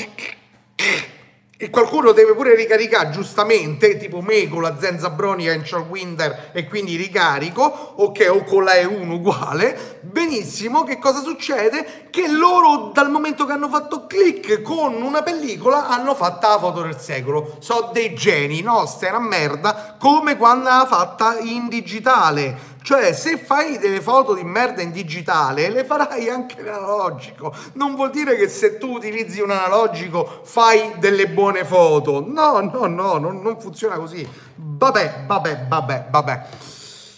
[1.61, 6.69] e qualcuno deve pure ricaricare giustamente, tipo me con la Zenza Bronica in Winter e
[6.69, 7.63] quindi ricarico,
[7.97, 12.07] ok, o con la E1 uguale, benissimo, che cosa succede?
[12.11, 16.83] Che loro dal momento che hanno fatto click con una pellicola hanno fatto la foto
[16.83, 22.77] del secolo, so dei geni, no, sta una merda, come quando l'ha fatta in digitale,
[22.89, 27.55] cioè, se fai delle foto di merda in digitale, le farai anche in analogico.
[27.75, 32.25] Non vuol dire che se tu utilizzi un analogico fai delle buone foto.
[32.27, 34.27] No, no, no, non, non funziona così.
[34.55, 36.47] Vabbè, vabbè, vabbè, vabbè.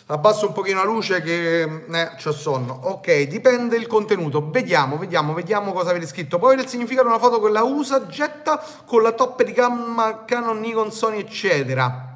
[0.07, 2.77] Abbasso un pochino la luce che eh, c'ho sonno.
[2.87, 4.51] Ok, dipende il contenuto.
[4.51, 6.41] Vediamo, vediamo, vediamo cosa avete scritto.
[6.41, 10.59] Poi il significato una foto con la USA getta con la top di gamma Canon,
[10.59, 12.10] Nikon, Sony, eccetera.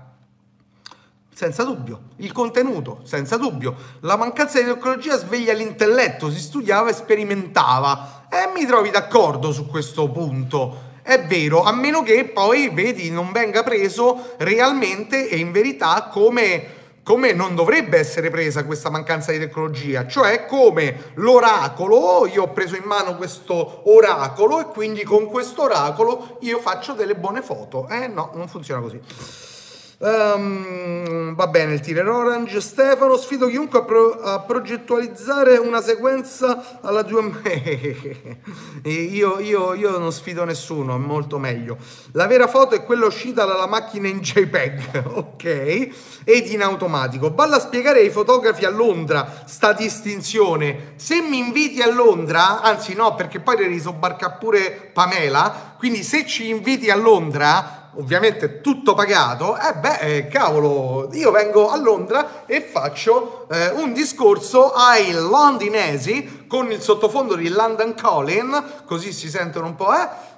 [1.34, 2.00] Senza dubbio.
[2.18, 3.74] Il contenuto, senza dubbio.
[4.00, 8.26] La mancanza di tecnologia sveglia l'intelletto, si studiava e sperimentava.
[8.30, 10.92] E mi trovi d'accordo su questo punto.
[11.02, 16.66] È vero, a meno che poi, vedi, non venga preso realmente e in verità come,
[17.02, 20.06] come non dovrebbe essere presa questa mancanza di tecnologia.
[20.06, 26.38] Cioè come l'oracolo, io ho preso in mano questo oracolo e quindi con questo oracolo
[26.42, 27.88] io faccio delle buone foto.
[27.88, 29.53] Eh no, non funziona così.
[29.98, 32.60] Um, va bene il tire orange.
[32.60, 37.22] Stefano, sfido chiunque a, pro- a progettualizzare una sequenza alla tua.
[38.84, 41.76] io, io, io non sfido nessuno, è molto meglio.
[42.12, 45.88] La vera foto è quella uscita dalla macchina in JPEG, ok?
[46.24, 47.32] Ed in automatico.
[47.32, 50.94] Valla a spiegare ai fotografi a Londra sta distinzione.
[50.96, 55.74] Se mi inviti a Londra, anzi no, perché poi devi sobbarcare pure Pamela.
[55.78, 61.70] Quindi se ci inviti a Londra ovviamente tutto pagato, eh beh, eh, cavolo, io vengo
[61.70, 68.84] a Londra e faccio eh, un discorso ai londinesi con il sottofondo di London Calling,
[68.84, 70.32] così si sentono un po', eh?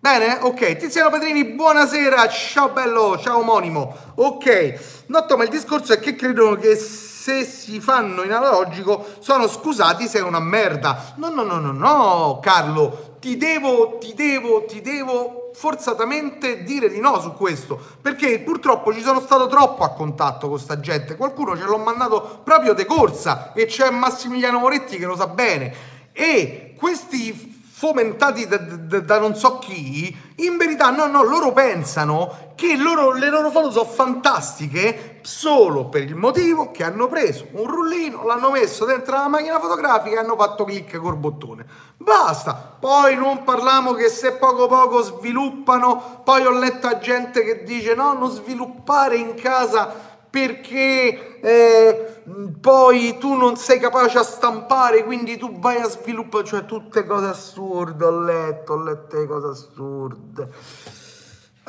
[0.00, 0.38] Bene?
[0.42, 3.96] Ok, Tiziano Pedrini, buonasera, ciao bello, ciao omonimo.
[4.14, 9.48] Ok, Notto, ma il discorso è che credono che se si fanno in analogico sono
[9.48, 11.14] scusati se è una merda.
[11.16, 17.00] No, no, no, no, no, Carlo, ti devo, ti devo, ti devo forzatamente dire di
[17.00, 21.56] no su questo, perché purtroppo ci sono stato troppo a contatto con sta gente, qualcuno
[21.56, 25.74] ce l'ho mandato proprio de corsa e c'è Massimiliano Moretti che lo sa bene.
[26.12, 32.52] E questi fomentati da, da, da, non so chi, in verità no, no, loro pensano
[32.56, 37.68] che loro, le loro foto sono fantastiche solo per il motivo che hanno preso un
[37.68, 41.64] rullino, l'hanno messo dentro la macchina fotografica e hanno fatto clic col bottone.
[41.98, 47.94] Basta, poi non parliamo che se poco poco sviluppano, poi ho letto gente che dice
[47.94, 52.22] no, non sviluppare in casa perché eh,
[52.60, 57.26] poi tu non sei capace a stampare, quindi tu vai a sviluppare, cioè tutte cose
[57.26, 60.48] assurde, ho letto, ho letto cose assurde.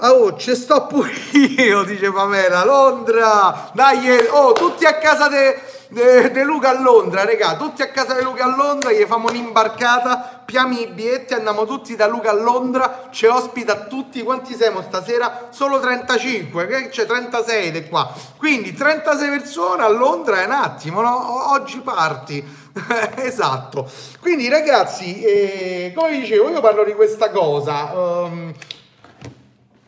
[0.02, 1.12] Oh, ci sto pure
[1.58, 7.26] io, dice Pamela, Londra, dai, oh, tutti a casa de, de, de Luca a Londra,
[7.26, 11.66] regà, tutti a casa di Luca a Londra, gli famo un'imbarcata, piami i biglietti, andiamo
[11.66, 15.48] tutti da Luca a Londra, ci ospita tutti, quanti siamo stasera?
[15.50, 21.02] Solo 35, che c'è 36 di qua, quindi 36 persone a Londra è un attimo,
[21.02, 21.52] no?
[21.54, 22.44] Oggi parti,
[23.18, 23.90] esatto,
[24.22, 28.54] quindi ragazzi, eh, come dicevo, io parlo di questa cosa, um,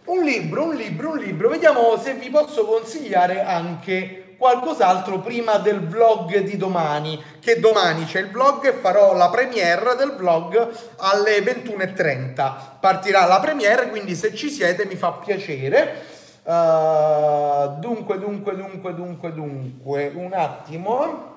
[0.04, 1.48] un libro, un libro, un libro.
[1.48, 7.24] Vediamo se vi posso consigliare anche qualcos'altro prima del vlog di domani.
[7.40, 12.80] Che domani c'è il vlog e farò la premiere del vlog alle 21.30.
[12.80, 16.08] Partirà la premiere, quindi se ci siete mi fa piacere.
[16.42, 21.30] Uh, dunque, dunque, dunque, dunque, dunque, un attimo.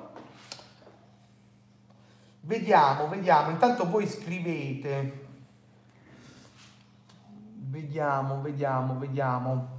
[2.41, 3.51] Vediamo, vediamo.
[3.51, 5.27] Intanto voi scrivete.
[7.69, 9.74] Vediamo, vediamo, vediamo.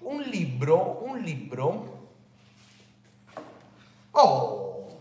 [0.00, 2.08] Un libro, un libro.
[4.12, 5.00] Oh!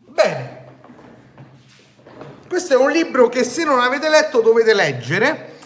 [0.00, 0.66] Bene.
[2.48, 5.58] Questo è un libro che se non avete letto dovete leggere,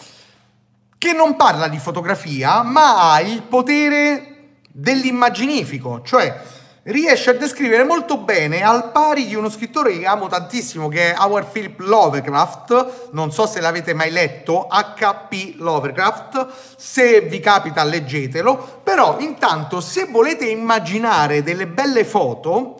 [0.97, 6.41] che non parla di fotografia, ma ha il potere dell'immaginifico, cioè
[6.83, 11.15] riesce a descrivere molto bene al pari di uno scrittore che amo tantissimo che è
[11.17, 13.09] Howard Philip Lovecraft.
[13.11, 16.47] Non so se l'avete mai letto HP Lovecraft.
[16.75, 18.81] Se vi capita leggetelo.
[18.83, 22.79] Però intanto se volete immaginare delle belle foto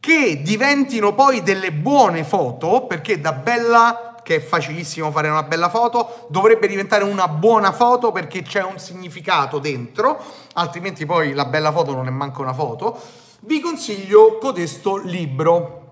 [0.00, 5.68] che diventino poi delle buone foto, perché da bella che è facilissimo fare una bella
[5.68, 10.20] foto, dovrebbe diventare una buona foto perché c'è un significato dentro,
[10.54, 12.98] altrimenti poi la bella foto non è manco una foto.
[13.42, 15.82] Vi consiglio codesto libro.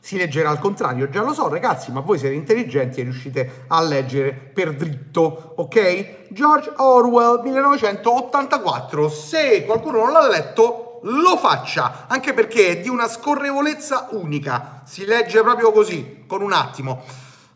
[0.00, 3.80] Si leggerà al contrario, già lo so ragazzi, ma voi siete intelligenti e riuscite a
[3.82, 6.30] leggere per dritto, ok?
[6.30, 9.08] George Orwell 1984.
[9.08, 15.04] Se qualcuno non l'ha letto, lo faccia, anche perché è di una scorrevolezza unica, si
[15.04, 17.02] legge proprio così, con un attimo.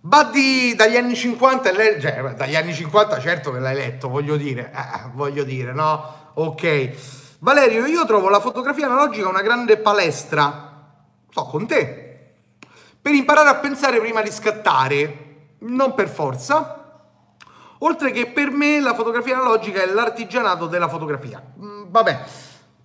[0.01, 5.09] Buddy dagli anni 50, cioè, dagli anni 50 certo che l'hai letto, voglio dire, eh,
[5.13, 6.31] voglio dire, no?
[6.35, 6.91] Ok.
[7.41, 10.95] Valerio, io trovo la fotografia analogica una grande palestra,
[11.29, 12.35] sto con te,
[13.01, 15.25] per imparare a pensare prima di scattare,
[15.61, 17.03] non per forza,
[17.79, 21.43] oltre che per me la fotografia analogica è l'artigianato della fotografia.
[21.61, 22.25] Mm, vabbè,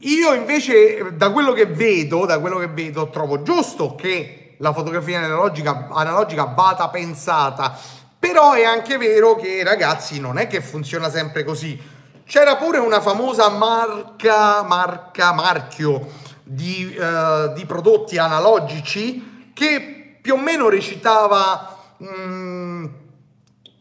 [0.02, 5.20] io invece, da quello che vedo, da quello che vedo, trovo giusto che la fotografia
[5.20, 7.78] analogica, analogica vada pensata,
[8.18, 11.80] però è anche vero che ragazzi non è che funziona sempre così.
[12.26, 16.08] C'era pure una famosa marca, marca, marchio
[16.44, 21.78] di, uh, di prodotti analogici che più o meno recitava...
[22.04, 22.86] Mm,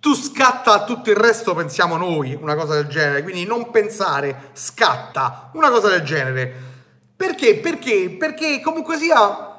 [0.01, 5.51] tu scatta tutto il resto pensiamo noi, una cosa del genere, quindi non pensare, scatta,
[5.53, 6.69] una cosa del genere.
[7.15, 7.57] Perché?
[7.59, 8.11] Perché?
[8.19, 9.59] Perché comunque sia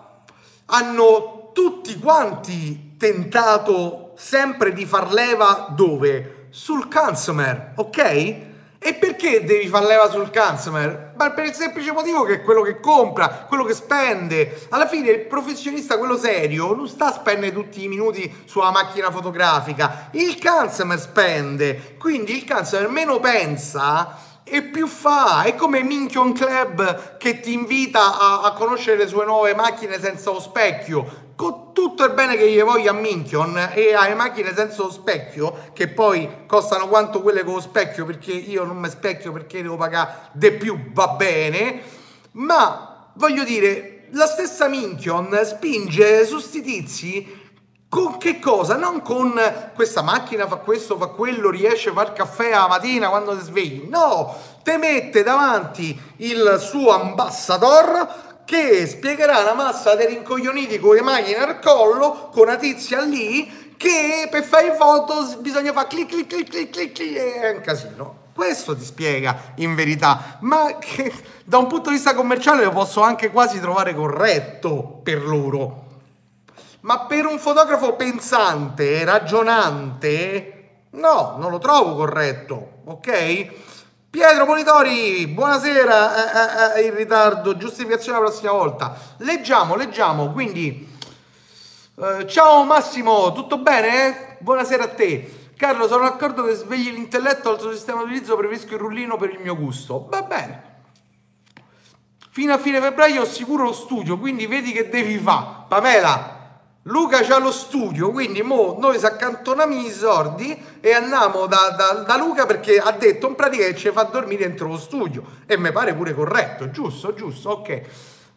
[0.65, 6.47] hanno tutti quanti tentato sempre di far leva dove?
[6.49, 8.49] Sul consumer, ok?
[8.83, 11.13] E perché devi far leva sul consumer?
[11.15, 14.65] Ma per il semplice motivo che è quello che compra, quello che spende.
[14.69, 19.11] Alla fine il professionista, quello serio, non sta a spendere tutti i minuti sulla macchina
[19.11, 20.09] fotografica.
[20.13, 21.95] Il consumer spende.
[21.99, 24.17] Quindi il consumer meno pensa
[24.51, 25.43] e più fa.
[25.43, 30.29] È come Minchion Club che ti invita a, a conoscere le sue nuove macchine senza
[30.29, 34.83] lo specchio con tutto il bene che gli voglio a Minchion e alle macchine senza
[34.83, 39.31] lo specchio, che poi costano quanto quelle con lo specchio, perché io non mi specchio
[39.31, 41.81] perché devo pagare di più, va bene,
[42.33, 47.40] ma voglio dire, la stessa Minchion spinge su sti tizi
[47.91, 48.77] con che cosa?
[48.77, 49.37] Non con
[49.75, 53.89] questa macchina fa questo, fa quello, riesce a far caffè la mattina quando ti svegli.
[53.89, 61.01] No, te mette davanti il suo ambassador che spiegherà una massa di rincoglioniti con le
[61.01, 66.27] macchine al collo, con una tizia lì, che per fare foto bisogna fare clic clic
[66.27, 68.15] clic clic clic, clic è un casino.
[68.33, 71.11] Questo ti spiega in verità, ma che
[71.43, 75.89] da un punto di vista commerciale lo posso anche quasi trovare corretto per loro.
[76.81, 83.51] Ma per un fotografo pensante, ragionante, no, non lo trovo corretto, ok?
[84.09, 88.97] Pietro Monitori, buonasera, eh, eh, eh, in ritardo, giustificazione la prossima volta.
[89.17, 90.91] Leggiamo, leggiamo, quindi
[91.97, 94.37] eh, ciao Massimo, tutto bene?
[94.39, 95.51] Buonasera a te.
[95.55, 99.29] Carlo, sono d'accordo che svegli l'intelletto al tuo sistema di utilizzo, preferisco il rullino per
[99.29, 100.07] il mio gusto.
[100.09, 100.79] Va bene.
[102.31, 105.65] Fino a fine febbraio ho sicuro lo studio, quindi vedi che devi fare.
[105.67, 106.39] Pamela,
[106.85, 112.01] Luca c'ha lo studio, quindi mo noi si accantoniamo i soldi e andiamo da, da,
[112.01, 115.59] da, Luca perché ha detto in pratica che ci fa dormire dentro lo studio e
[115.59, 117.81] mi pare pure corretto, giusto, giusto, ok.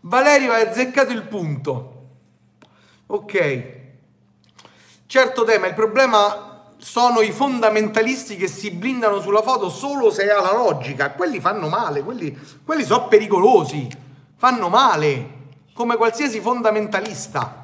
[0.01, 1.93] Valerio ha azzeccato il punto.
[3.07, 3.73] Ok.
[5.07, 10.43] Certo tema, il problema sono i fondamentalisti che si blindano sulla foto solo se ha
[10.43, 11.13] la logica.
[11.13, 13.89] Quelli fanno male, quelli, quelli sono pericolosi,
[14.37, 15.31] fanno male,
[15.73, 17.64] come qualsiasi fondamentalista.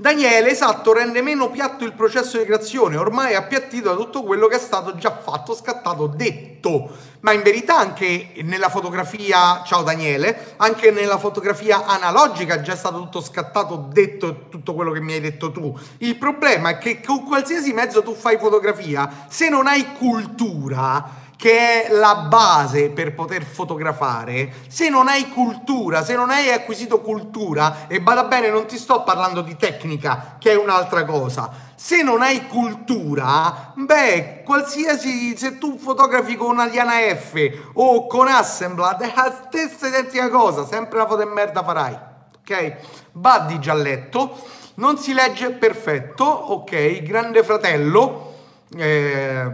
[0.00, 4.46] Daniele, esatto, rende meno piatto il processo di creazione, ormai è appiattito da tutto quello
[4.46, 6.88] che è stato già fatto, scattato, detto.
[7.22, 12.98] Ma in verità anche nella fotografia, ciao Daniele, anche nella fotografia analogica è già stato
[12.98, 15.76] tutto scattato, detto tutto quello che mi hai detto tu.
[15.96, 21.84] Il problema è che con qualsiasi mezzo tu fai fotografia, se non hai cultura, che
[21.84, 27.86] è la base per poter fotografare, se non hai cultura, se non hai acquisito cultura,
[27.86, 32.22] e bada bene, non ti sto parlando di tecnica, che è un'altra cosa, se non
[32.22, 39.12] hai cultura, beh, qualsiasi, se tu fotografi con una Diana F o con Assemblad, è
[39.14, 41.96] la stessa identica cosa, sempre la foto e merda farai,
[42.40, 42.76] ok?
[43.12, 44.36] Buddy già letto,
[44.74, 47.00] non si legge perfetto, ok?
[47.02, 48.34] Grande fratello,
[48.76, 49.52] eh,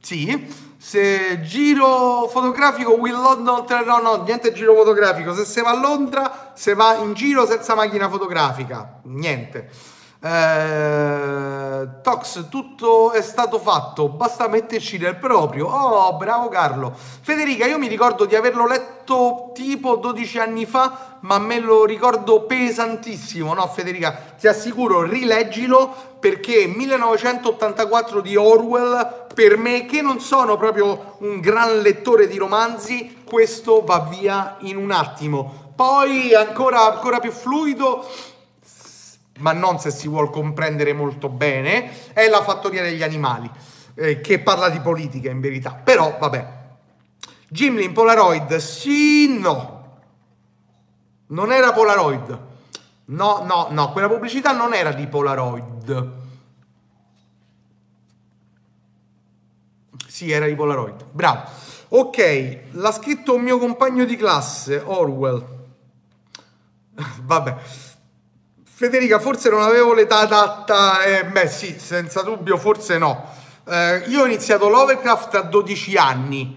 [0.00, 5.34] sì, se giro fotografico Will London no no niente giro fotografico.
[5.34, 9.00] Se si va a Londra se va in giro senza macchina fotografica.
[9.02, 9.68] Niente
[10.22, 15.66] Eh, Tox, tutto è stato fatto, basta metterci nel proprio.
[15.66, 16.92] Oh, bravo Carlo.
[16.94, 22.42] Federica, io mi ricordo di averlo letto tipo 12 anni fa, ma me lo ricordo
[22.42, 23.54] pesantissimo.
[23.54, 25.90] No, Federica, ti assicuro, rileggilo
[26.20, 33.22] perché 1984 di Orwell, per me, che non sono proprio un gran lettore di romanzi,
[33.24, 35.68] questo va via in un attimo.
[35.74, 38.06] Poi ancora, ancora più fluido
[39.40, 43.50] ma non se si vuol comprendere molto bene, è la fattoria degli animali,
[43.94, 45.72] eh, che parla di politica in verità.
[45.74, 46.58] Però, vabbè.
[47.48, 49.78] Gimlin Polaroid, sì, no.
[51.26, 52.48] Non era Polaroid.
[53.06, 56.12] No, no, no, quella pubblicità non era di Polaroid.
[60.06, 61.06] Sì, era di Polaroid.
[61.10, 61.48] Bravo.
[61.88, 65.44] Ok, l'ha scritto un mio compagno di classe, Orwell.
[67.22, 67.56] Vabbè.
[68.80, 73.28] Federica, forse non avevo l'età adatta, eh, beh sì, senza dubbio, forse no.
[73.68, 76.56] Eh, io ho iniziato Lovecraft a 12 anni,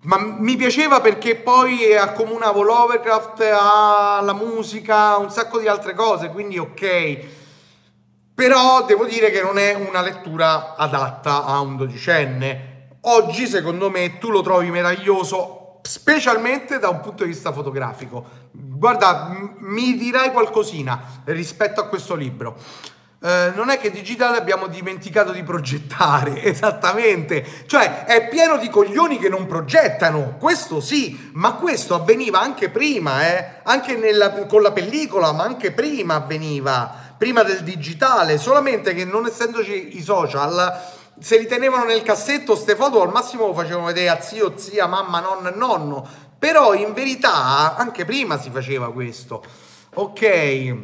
[0.00, 6.58] ma mi piaceva perché poi accomunavo Lovecraft alla musica, un sacco di altre cose, quindi
[6.58, 7.18] ok.
[8.34, 12.96] Però devo dire che non è una lettura adatta a un dodicenne.
[13.02, 19.54] Oggi, secondo me, tu lo trovi meraviglioso, specialmente da un punto di vista fotografico Guarda,
[19.58, 22.56] mi dirai qualcosina rispetto a questo libro.
[23.20, 27.44] Eh, non è che digitale abbiamo dimenticato di progettare, esattamente.
[27.66, 33.26] Cioè, è pieno di coglioni che non progettano, questo sì, ma questo avveniva anche prima,
[33.26, 33.60] eh?
[33.64, 39.26] Anche nella, con la pellicola, ma anche prima avveniva, prima del digitale, solamente che non
[39.26, 44.08] essendoci i social, se li tenevano nel cassetto, ste foto al massimo lo facevano vedere
[44.10, 46.08] a zio, zia, mamma, nonno e nonno.
[46.38, 49.42] Però in verità anche prima si faceva questo.
[49.94, 50.76] Ok.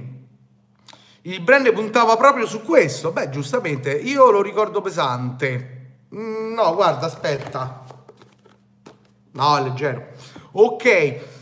[1.23, 3.13] Il brand puntava proprio su questo.
[3.13, 5.99] Beh, giustamente, io lo ricordo pesante.
[6.15, 7.85] Mm, no, guarda, aspetta.
[9.33, 10.09] No, è leggero.
[10.53, 11.33] Ok.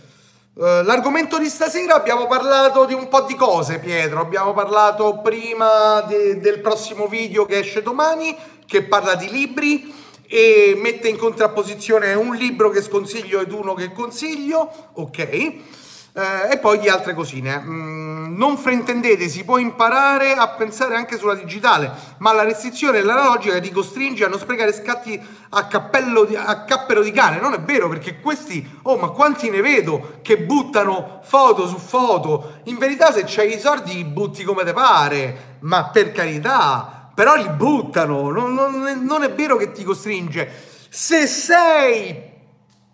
[0.54, 4.20] Uh, l'argomento di stasera abbiamo parlato di un po' di cose, Pietro.
[4.20, 8.36] Abbiamo parlato prima de- del prossimo video che esce domani,
[8.66, 10.00] che parla di libri
[10.32, 15.18] e mette in contrapposizione un libro che sconsiglio ed uno che consiglio, ok?
[15.18, 17.60] Eh, e poi di altre cosine.
[17.60, 23.02] Mm, non fraintendete, si può imparare a pensare anche sulla digitale, ma la restrizione e
[23.02, 25.20] l'analogica ti costringe a non sprecare scatti
[25.50, 27.38] a, cappello di, a cappero di cane.
[27.38, 32.60] Non è vero, perché questi, oh, ma quanti ne vedo che buttano foto su foto?
[32.64, 37.48] In verità, se c'hai i soldi, butti come te pare, ma per carità però li
[37.50, 40.50] buttano, non, non, non è vero che ti costringe.
[40.88, 42.30] Se sei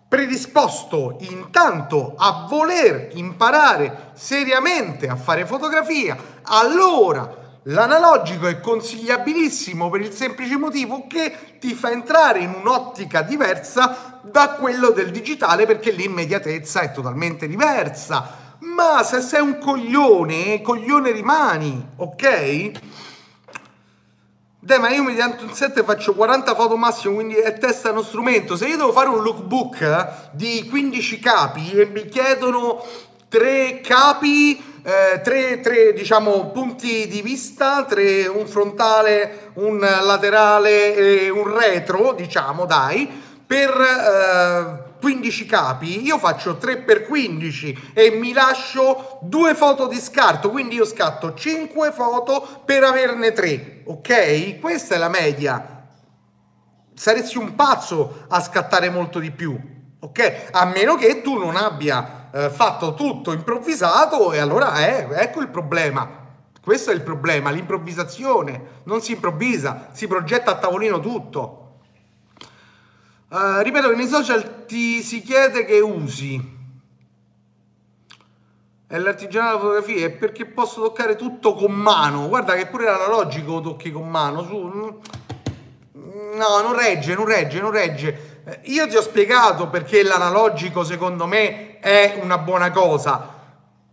[0.07, 10.11] predisposto intanto a voler imparare seriamente a fare fotografia, allora l'analogico è consigliabilissimo per il
[10.11, 16.81] semplice motivo che ti fa entrare in un'ottica diversa da quello del digitale perché l'immediatezza
[16.81, 18.47] è totalmente diversa.
[18.61, 22.71] Ma se sei un coglione, coglione rimani, ok?
[24.61, 28.57] Dai, ma io mediante un set faccio 40 foto massimo, quindi è testa uno strumento.
[28.57, 32.85] Se io devo fare un lookbook eh, di 15 capi e mi chiedono
[33.29, 41.29] 3 capi, eh, 3, 3 diciamo, punti di vista, 3, un frontale, un laterale e
[41.29, 43.09] un retro, diciamo, dai,
[43.47, 43.69] per...
[43.69, 50.85] Eh, 15 capi, io faccio 3x15 e mi lascio due foto di scarto, quindi io
[50.85, 54.59] scatto 5 foto per averne 3, ok?
[54.59, 55.87] Questa è la media.
[56.93, 59.57] Saresti un pazzo a scattare molto di più,
[59.99, 60.49] ok?
[60.51, 65.47] A meno che tu non abbia eh, fatto tutto improvvisato e allora eh, ecco il
[65.47, 66.17] problema.
[66.61, 68.81] Questo è il problema, l'improvvisazione.
[68.83, 71.68] Non si improvvisa, si progetta a tavolino tutto.
[73.29, 76.57] Uh, ripeto che nei social ti si chiede che usi.
[78.87, 82.27] È l'artigianato della fotografia, è perché posso toccare tutto con mano.
[82.27, 84.41] Guarda che pure l'analogico lo tocchi con mano.
[84.41, 84.99] Su.
[85.93, 88.41] No, non regge, non regge, non regge.
[88.45, 93.37] Eh, io ti ho spiegato perché l'analogico secondo me è una buona cosa.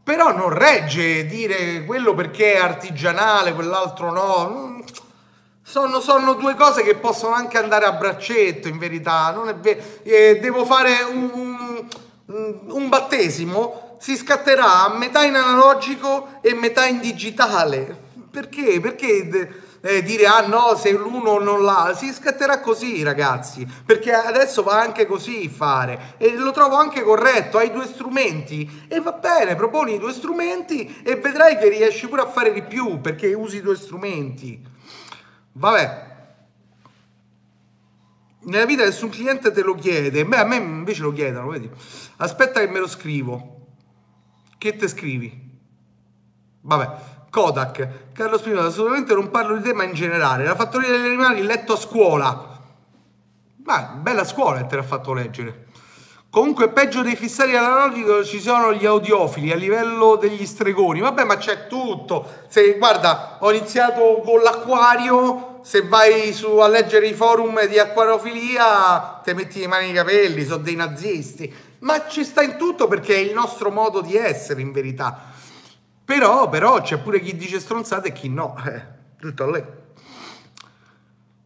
[0.02, 4.82] Però non regge dire quello perché è artigianale, quell'altro no.
[5.68, 9.32] Sono, sono, due cose che possono anche andare a braccetto, in verità.
[9.32, 9.82] Non è vero.
[10.04, 11.84] Eh, devo fare un,
[12.26, 18.04] un, battesimo, si scatterà metà in analogico e metà in digitale.
[18.30, 18.78] Perché?
[18.78, 24.62] Perché eh, dire ah no se l'uno non l'ha, si scatterà così ragazzi, perché adesso
[24.62, 29.56] va anche così fare e lo trovo anche corretto, hai due strumenti e va bene,
[29.56, 33.74] proponi due strumenti e vedrai che riesci pure a fare di più perché usi due
[33.74, 34.74] strumenti.
[35.56, 36.04] Vabbè.
[38.42, 41.68] Nella vita nessun cliente te lo chiede, beh a me invece lo chiedono, vedi?
[42.16, 43.54] Aspetta che me lo scrivo.
[44.56, 45.58] Che te scrivi?
[46.60, 46.90] Vabbè,
[47.30, 50.44] Kodak, Carlo Spinoza, assolutamente non parlo di te, ma in generale.
[50.44, 52.60] La fattoria degli animali, letto a scuola.
[53.64, 55.65] Ma bella scuola che te l'ha fatto leggere.
[56.30, 61.00] Comunque, peggio dei fissati analogico ci sono gli audiofili a livello degli stregoni.
[61.00, 62.44] Vabbè, ma c'è tutto.
[62.48, 65.60] Se, guarda, ho iniziato con l'acquario.
[65.62, 70.44] Se vai su a leggere i forum di acquariofilia, te metti le mani nei capelli,
[70.44, 71.52] sono dei nazisti.
[71.80, 75.18] Ma ci sta in tutto perché è il nostro modo di essere, in verità.
[76.04, 78.54] Però, però c'è pure chi dice stronzate e chi no.
[78.64, 78.82] Eh,
[79.18, 79.64] tutto lì.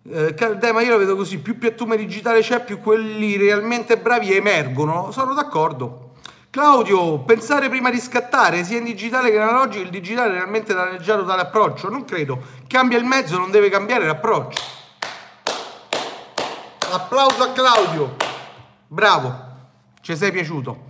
[0.09, 4.35] Eh, dai, ma io la vedo così, più piattume digitale c'è, più quelli realmente bravi
[4.35, 5.11] emergono.
[5.13, 6.13] Sono d'accordo.
[6.51, 10.75] Claudio, pensare prima di scattare, sia in digitale che in analogico, il digitale è realmente
[10.75, 11.89] danneggiato dall'approccio?
[11.89, 12.43] Non credo.
[12.67, 14.61] Cambia il mezzo, non deve cambiare l'approccio.
[16.91, 18.17] Applauso a Claudio.
[18.89, 19.35] Bravo,
[20.01, 20.89] ci sei piaciuto.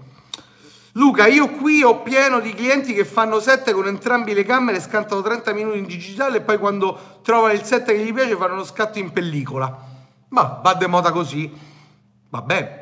[1.00, 5.22] Luca, io qui ho pieno di clienti che fanno set con entrambi le camere, scattano
[5.22, 8.64] 30 minuti in digitale e poi quando trovano il set che gli piace fanno uno
[8.64, 9.78] scatto in pellicola.
[10.28, 11.50] Ma va de moda così.
[12.28, 12.79] Va bene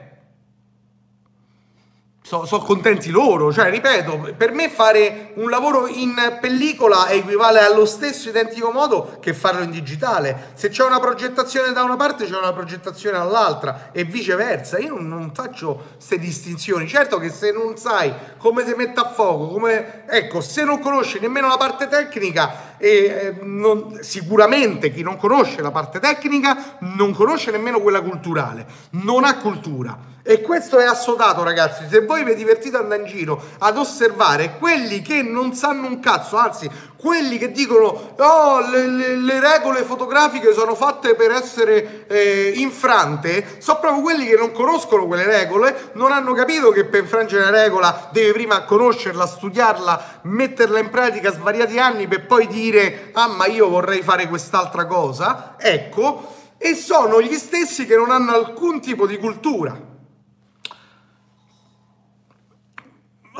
[2.29, 7.87] sono so contenti loro, cioè ripeto, per me fare un lavoro in pellicola equivale allo
[7.87, 10.51] stesso identico modo che farlo in digitale.
[10.53, 14.76] Se c'è una progettazione da una parte c'è una progettazione dall'altra e viceversa.
[14.76, 16.87] Io non, non faccio queste distinzioni.
[16.87, 21.18] Certo che se non sai come si mette a fuoco, come ecco, se non conosci
[21.20, 27.14] nemmeno la parte tecnica, e eh, non, sicuramente chi non conosce la parte tecnica non
[27.14, 30.16] conosce nemmeno quella culturale, non ha cultura.
[30.29, 31.87] E questo è assodato, ragazzi.
[31.89, 36.37] Se voi vi divertite andare in giro ad osservare quelli che non sanno un cazzo,
[36.37, 42.53] anzi, quelli che dicono oh, le, le, le regole fotografiche sono fatte per essere eh,
[42.57, 47.49] infrante, sono proprio quelli che non conoscono quelle regole, non hanno capito che per infrangere
[47.49, 53.29] una regola deve prima conoscerla, studiarla, metterla in pratica svariati anni per poi dire ah
[53.29, 55.55] ma io vorrei fare quest'altra cosa.
[55.57, 59.88] Ecco, e sono gli stessi che non hanno alcun tipo di cultura.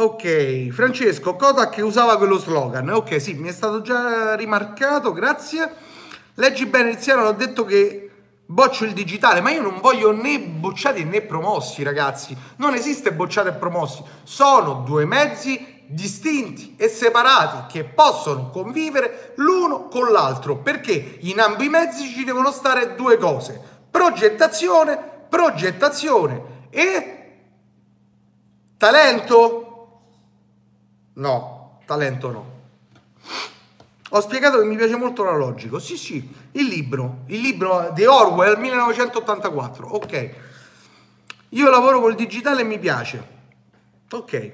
[0.01, 2.89] Ok, Francesco, Kodak usava quello slogan.
[2.91, 5.69] Ok, sì, mi è stato già rimarcato, grazie.
[6.35, 8.09] Leggi bene Tiziano, ho detto che
[8.47, 12.37] boccio il digitale, ma io non voglio né bocciati né promossi, ragazzi.
[12.59, 14.01] Non esiste bocciati e promossi.
[14.23, 21.65] Sono due mezzi distinti e separati che possono convivere l'uno con l'altro, perché in ambi
[21.65, 24.97] i mezzi ci devono stare due cose: progettazione,
[25.29, 27.15] progettazione e
[28.77, 29.65] talento
[31.19, 32.57] No, talento no.
[34.11, 35.79] Ho spiegato che mi piace molto l'analogico.
[35.79, 39.87] Sì, sì, il libro, il libro di Orwell 1984.
[39.87, 40.31] Ok.
[41.51, 43.37] Io lavoro col digitale e mi piace.
[44.11, 44.53] Ok.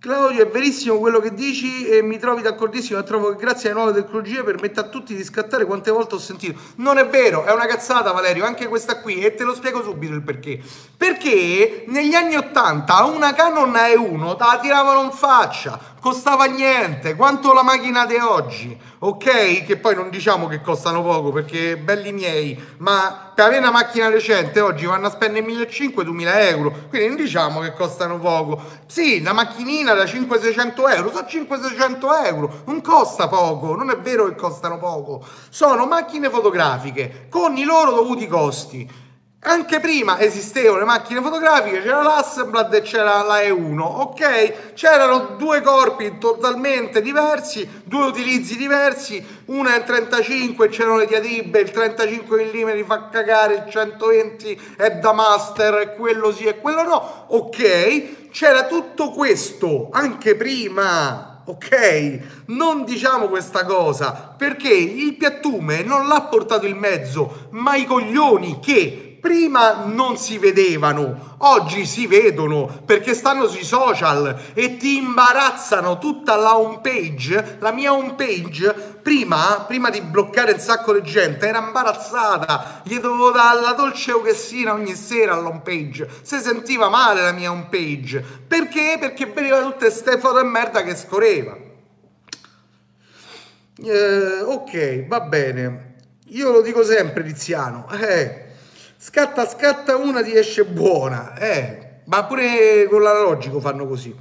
[0.00, 3.02] Claudio, è verissimo quello che dici e mi trovi d'accordissimo.
[3.02, 6.58] Trovo che grazie alle nuove tecnologie permette a tutti di scattare quante volte ho sentito.
[6.76, 10.14] Non è vero, è una cazzata, Valerio, anche questa qui, e te lo spiego subito
[10.14, 10.58] il perché.
[10.96, 17.52] Perché negli anni 80 una Canon E1 te la tiravano in faccia, costava niente, quanto
[17.52, 19.64] la macchina di oggi, ok?
[19.64, 24.08] Che poi non diciamo che costano poco perché belli miei, ma per avere una macchina
[24.08, 28.60] recente oggi vanno a spendere 1.500-2.000 euro, quindi non diciamo che costano poco.
[28.86, 34.26] Sì, la macchinina da 500-600 euro, sono 500-600 euro, non costa poco, non è vero
[34.26, 39.08] che costano poco, sono macchine fotografiche con i loro dovuti costi.
[39.42, 44.74] Anche prima esistevano le macchine fotografiche, c'era l'Assemblad e c'era la E1, ok?
[44.74, 51.58] C'erano due corpi totalmente diversi, due utilizzi diversi, una è il 35, c'erano le diatribe,
[51.58, 57.24] il 35 mm fa cagare, il 120 è da master, quello sì e quello no,
[57.28, 58.28] ok?
[58.30, 62.18] C'era tutto questo anche prima, ok?
[62.48, 68.58] Non diciamo questa cosa perché il piattume non l'ha portato il mezzo, ma i coglioni
[68.60, 75.98] che prima non si vedevano, oggi si vedono perché stanno sui social e ti imbarazzano
[75.98, 81.02] tutta la home page, la mia home page, prima, prima di bloccare un sacco di
[81.02, 86.88] gente, era imbarazzata, gli dovevo dare la dolce ochessina ogni sera all'home page, si sentiva
[86.88, 88.96] male la mia home page, perché?
[88.98, 91.68] Perché vedeva tutte queste foto e merda che scorreva.
[93.82, 95.94] Eh, ok, va bene.
[96.32, 98.49] io lo dico sempre, Tiziano, eh,
[99.02, 104.14] scatta, scatta una ti esce buona, eh, ma pure con l'analogico fanno così.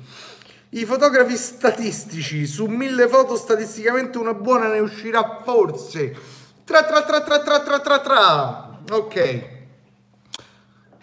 [0.69, 6.15] I fotografi statistici, su mille foto statisticamente una buona ne uscirà forse.
[6.63, 8.79] Tra tra tra tra tra tra tra tra.
[8.91, 9.43] Ok.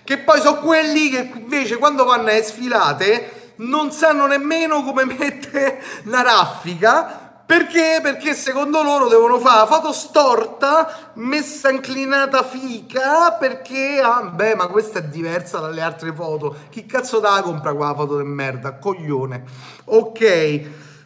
[0.04, 5.82] Che poi sono quelli che invece quando vanno a sfilate non sanno nemmeno come mette
[6.04, 8.00] la raffica perché?
[8.02, 14.66] Perché secondo loro devono fare la foto storta, messa inclinata fica, perché, ah, beh, ma
[14.66, 16.56] questa è diversa dalle altre foto.
[16.70, 18.74] Chi cazzo da compra quella foto di merda?
[18.78, 19.44] Coglione.
[19.84, 20.62] Ok.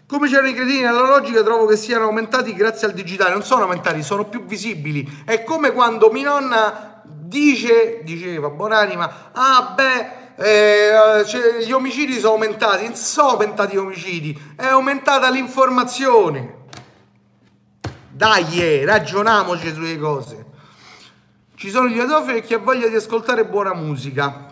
[0.06, 3.32] Come c'erano i cretini nella logica, trovo che siano aumentati grazie al digitale.
[3.32, 5.22] Non sono aumentati, sono più visibili.
[5.26, 12.32] È come quando mia nonna dice, diceva, buonanima, ah beh, eh, cioè, gli omicidi sono
[12.32, 16.54] aumentati, non sono aumentati gli omicidi, è aumentata l'informazione.
[18.08, 20.46] Dai, eh, ragioniamoci sulle cose.
[21.54, 24.46] Ci sono gli adofili e chi ha voglia di ascoltare buona musica.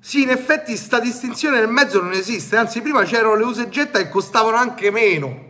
[0.00, 3.98] Sì, in effetti sta distinzione nel mezzo non esiste, anzi prima c'erano le use getta
[3.98, 5.44] che costavano anche meno.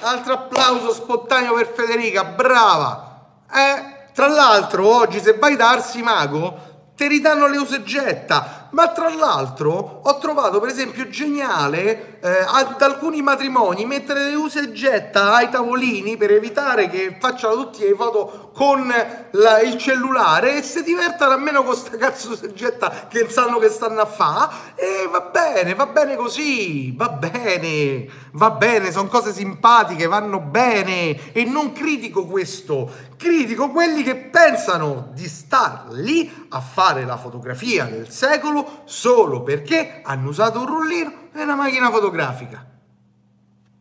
[0.00, 3.36] Altro applauso spontaneo per Federica, brava.
[3.52, 8.68] Eh, tra l'altro, oggi se vai da Arsimago ti ridanno le usegetta.
[8.72, 15.34] Ma tra l'altro ho trovato per esempio geniale eh, ad alcuni matrimoni mettere le usegetta
[15.34, 18.90] ai tavolini per evitare che facciano tutti le foto con
[19.32, 23.68] la, il cellulare e si divertano almeno con sta cazzo di usegetta che sanno che
[23.68, 29.32] stanno a fa e va bene, va bene così, va bene, va bene, sono cose
[29.32, 36.60] simpatiche, vanno bene e non critico questo, critico quelli che pensano di star lì a
[36.60, 42.66] fare la fotografia del secolo solo perché hanno usato un rullino e una macchina fotografica.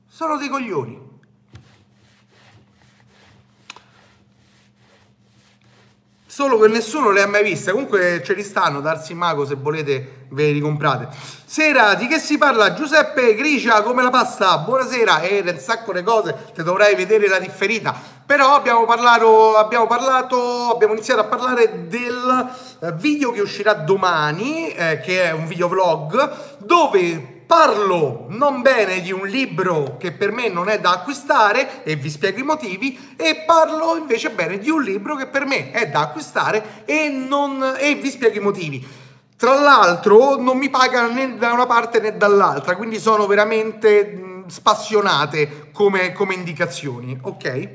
[0.08, 1.11] Sono dei coglioni.
[6.32, 7.74] Solo che nessuno le ha mai viste.
[7.74, 11.10] Comunque ce li stanno, darsi mago se volete ve li comprate.
[11.44, 12.74] Sera, di che si parla?
[12.74, 14.60] Giuseppe Gricia, come la pasta?
[14.60, 17.94] Buonasera, e eh, un sacco di cose, te dovrai vedere la differita.
[18.26, 24.70] Però abbiamo parlato, abbiamo parlato, abbiamo iniziato a parlare del eh, video che uscirà domani,
[24.70, 30.32] eh, che è un video vlog, dove parlo non bene di un libro che per
[30.32, 34.70] me non è da acquistare e vi spiego i motivi e parlo invece bene di
[34.70, 38.88] un libro che per me è da acquistare e, non, e vi spiego i motivi.
[39.36, 45.72] Tra l'altro non mi pagano né da una parte né dall'altra, quindi sono veramente spassionate
[45.74, 47.70] come, come indicazioni, ok?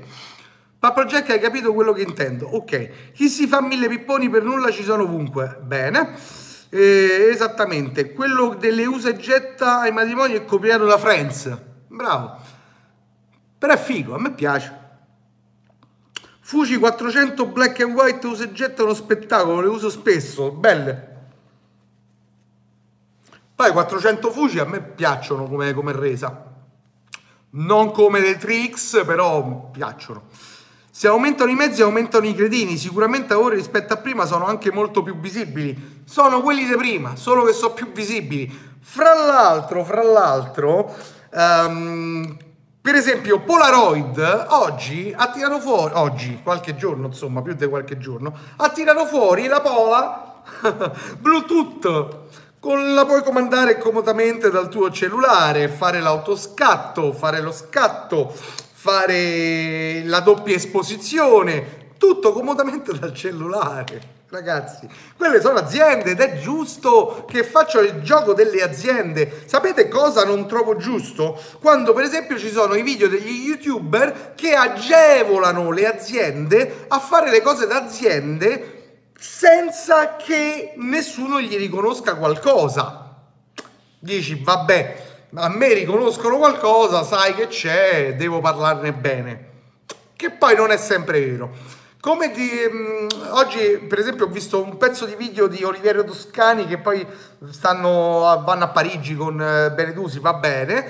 [0.78, 3.12] Papa Jack hai capito quello che intendo, ok.
[3.12, 6.45] Chi si fa mille pipponi per nulla ci sono ovunque, bene.
[6.68, 11.56] Eh, esattamente, quello delle usa e getta ai matrimoni è copiato da Friends.
[11.88, 12.38] Bravo.
[13.58, 14.84] Però è figo, a me piace.
[16.40, 21.14] Fuji 400 black and white usa e getta uno spettacolo, le uso spesso, belle.
[23.54, 26.44] Poi 400 Fuji a me piacciono come, come resa.
[27.50, 30.28] Non come le 3X, però piacciono.
[30.90, 32.76] Se aumentano i mezzi, aumentano i cretini.
[32.76, 35.95] Sicuramente ora rispetto a prima sono anche molto più visibili.
[36.08, 38.76] Sono quelli di prima, solo che sono più visibili.
[38.80, 40.94] Fra l'altro, fra l'altro,
[41.32, 42.36] um,
[42.80, 48.32] per esempio, Polaroid oggi ha tirato fuori, oggi, qualche giorno, insomma, più di qualche giorno,
[48.58, 50.42] ha tirato fuori la Pola
[51.18, 52.18] Bluetooth.
[52.60, 60.20] Con la puoi comandare comodamente dal tuo cellulare, fare l'autoscatto, fare lo scatto, fare la
[60.20, 64.15] doppia esposizione, tutto comodamente dal cellulare.
[64.28, 69.44] Ragazzi, quelle sono aziende ed è giusto che faccio il gioco delle aziende.
[69.46, 71.40] Sapete cosa non trovo giusto?
[71.60, 77.30] Quando per esempio ci sono i video degli youtuber che agevolano le aziende a fare
[77.30, 83.14] le cose da aziende senza che nessuno gli riconosca qualcosa.
[84.00, 85.04] Dici, vabbè,
[85.34, 89.48] a me riconoscono qualcosa, sai che c'è, devo parlarne bene.
[90.16, 91.75] Che poi non è sempre vero.
[92.06, 96.04] Come di, mh, mm, oggi, per esempio, ho visto un pezzo di video di Oliviero
[96.04, 97.04] Toscani che poi
[97.50, 100.88] stanno, vanno a Parigi con eh, Benedusi, va bene,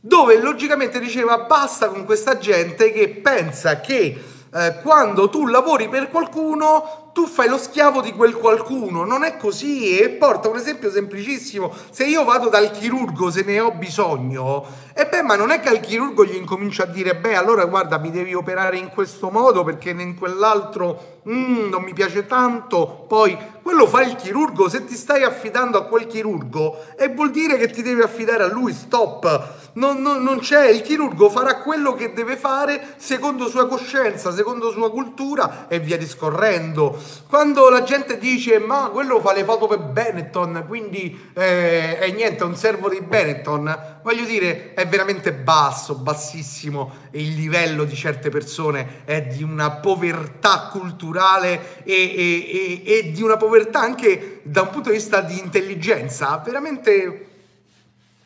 [0.00, 6.08] dove logicamente diceva basta con questa gente che pensa che eh, quando tu lavori per
[6.08, 9.04] qualcuno, tu fai lo schiavo di quel qualcuno.
[9.04, 9.98] Non è così.
[9.98, 11.74] E porta un esempio semplicissimo.
[11.90, 14.64] Se io vado dal chirurgo se ne ho bisogno,
[14.94, 17.98] e beh, ma non è che al chirurgo gli incomincio a dire, beh, allora guarda,
[17.98, 23.04] mi devi operare in questo modo perché in quell'altro mm, non mi piace tanto.
[23.08, 27.58] Poi quello fa il chirurgo, se ti stai affidando a quel chirurgo e vuol dire
[27.58, 31.94] che ti devi affidare a lui, stop, non, non, non c'è, il chirurgo farà quello
[31.94, 36.98] che deve fare secondo sua coscienza, secondo sua cultura e via discorrendo.
[37.28, 42.42] Quando la gente dice ma quello fa le foto per Benetton, quindi eh, è niente,
[42.42, 48.30] è un servo di Benetton, voglio dire è veramente basso, bassissimo il livello di certe
[48.30, 54.62] persone, è di una povertà culturale e, e, e, e di una povertà anche da
[54.62, 57.26] un punto di vista di intelligenza, veramente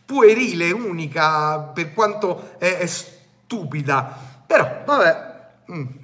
[0.05, 4.17] puerile, unica, per quanto è, è stupida.
[4.47, 5.31] Però, vabbè.
[5.73, 6.02] Mm.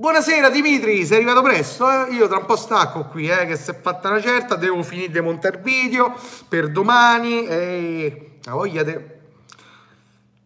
[0.00, 1.86] Buonasera Dimitri, sei arrivato presto?
[1.86, 2.14] Eh?
[2.14, 5.12] Io tra un po' stacco qui, eh, che si è fatta una certa, devo finire
[5.12, 6.14] di montare video
[6.48, 8.38] per domani e...
[8.44, 9.18] La voglia de...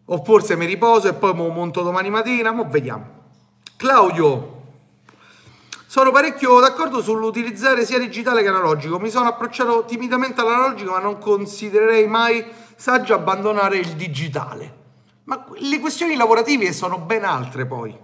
[0.07, 3.05] O forse mi riposo e poi mi monto domani mattina, ma vediamo.
[3.77, 4.63] Claudio,
[5.87, 8.99] sono parecchio d'accordo sull'utilizzare sia digitale che analogico.
[8.99, 12.45] Mi sono approcciato timidamente all'analogico, ma non considererei mai
[12.75, 14.73] saggio abbandonare il digitale.
[15.23, 18.03] Ma le questioni lavorative sono ben altre poi.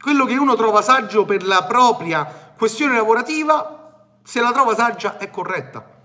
[0.00, 5.30] Quello che uno trova saggio per la propria questione lavorativa, se la trova saggia è
[5.30, 5.98] corretta.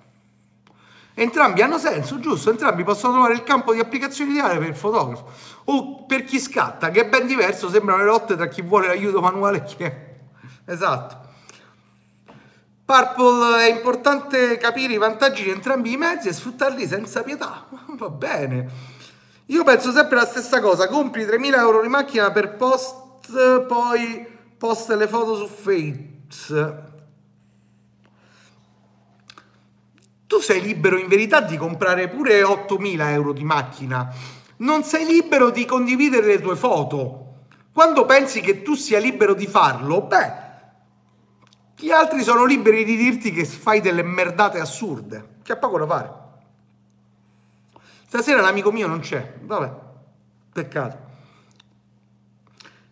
[1.13, 2.49] Entrambi hanno senso, giusto?
[2.49, 5.31] Entrambi possono trovare il campo di applicazione ideale per il fotografo
[5.65, 9.21] o per chi scatta, che è ben diverso, sembrano le lotte tra chi vuole l'aiuto
[9.21, 10.13] manuale e chi è
[10.65, 11.23] Esatto.
[12.83, 17.65] Purple è importante capire i vantaggi di entrambi i mezzi e sfruttarli senza pietà.
[17.97, 18.93] Va bene.
[19.47, 23.03] Io penso sempre la stessa cosa, compri 3.000 euro di macchina per post,
[23.67, 26.83] poi posta le foto su Face.
[30.27, 34.13] Tu sei libero in verità di comprare pure 8.000 euro di macchina.
[34.57, 37.21] Non sei libero di condividere le tue foto.
[37.71, 40.43] Quando pensi che tu sia libero di farlo, beh,
[41.77, 45.35] gli altri sono liberi di dirti che fai delle merdate assurde.
[45.43, 46.13] C'è poco da fare.
[48.07, 49.33] Stasera l'amico mio non c'è.
[49.41, 49.71] Vabbè,
[50.53, 51.04] peccato.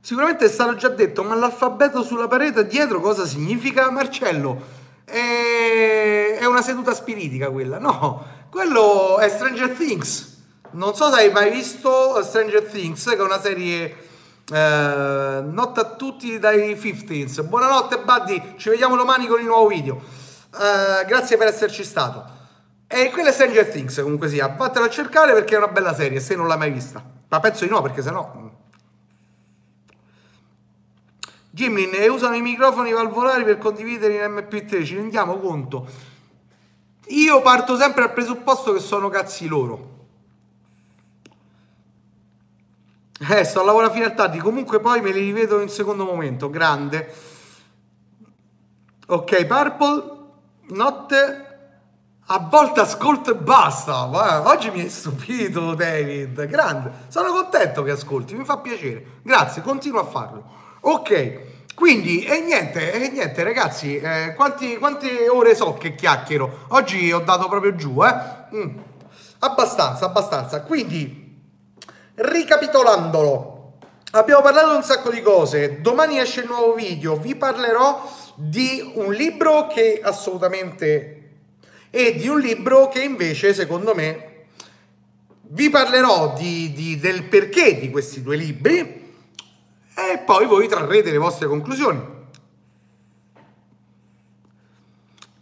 [0.06, 3.90] Sicuramente è stato già detto, ma l'alfabeto sulla parete dietro cosa significa?
[3.90, 4.62] Marcello,
[5.06, 7.80] è, una seduta spiritica quella.
[7.80, 10.42] No, quello è Stranger Things.
[10.72, 13.96] Non so se hai mai visto Stranger Things, che è una serie
[14.52, 18.56] eh, notte a tutti dai 15 Buonanotte, Buddy.
[18.58, 20.02] Ci vediamo domani con il nuovo video.
[20.54, 22.26] Eh, grazie per esserci stato.
[22.88, 24.50] E quella è Stranger Things, comunque sia.
[24.50, 27.02] Vattela a cercare perché è una bella serie, se non l'hai mai vista.
[27.30, 28.43] Ma penso di no, perché sennò.
[31.56, 35.88] Gimlin e usano i microfoni valvolari per condividere in MP3, ci rendiamo conto?
[37.10, 39.92] Io parto sempre dal presupposto che sono cazzi loro.
[43.20, 44.40] Eh, sto a lavorare fino a tardi.
[44.40, 46.50] Comunque poi me li rivedo in secondo momento.
[46.50, 47.14] Grande.
[49.06, 50.04] Ok, Purple.
[50.70, 51.48] Notte.
[52.26, 54.06] A volte ascolto e basta.
[54.50, 56.48] Oggi mi hai stupito, David.
[56.48, 56.92] Grande.
[57.10, 59.20] Sono contento che ascolti, mi fa piacere.
[59.22, 60.62] Grazie, continuo a farlo.
[60.86, 61.42] Ok.
[61.76, 66.66] Quindi, e niente, e niente ragazzi, eh, quanti, quante ore so che chiacchiero?
[66.70, 68.14] Oggi ho dato proprio giù, eh?
[68.56, 68.78] Mm.
[69.40, 70.62] Abbastanza, abbastanza.
[70.62, 71.22] Quindi,
[72.16, 73.74] Ricapitolandolo,
[74.12, 75.80] abbiamo parlato di un sacco di cose.
[75.82, 77.16] Domani esce il nuovo video.
[77.16, 81.20] Vi parlerò di un libro che assolutamente
[81.90, 84.46] e di un libro che invece, secondo me,
[85.44, 89.03] vi parlerò di, di, del perché di questi due libri
[89.96, 92.22] e poi voi trarrete le vostre conclusioni.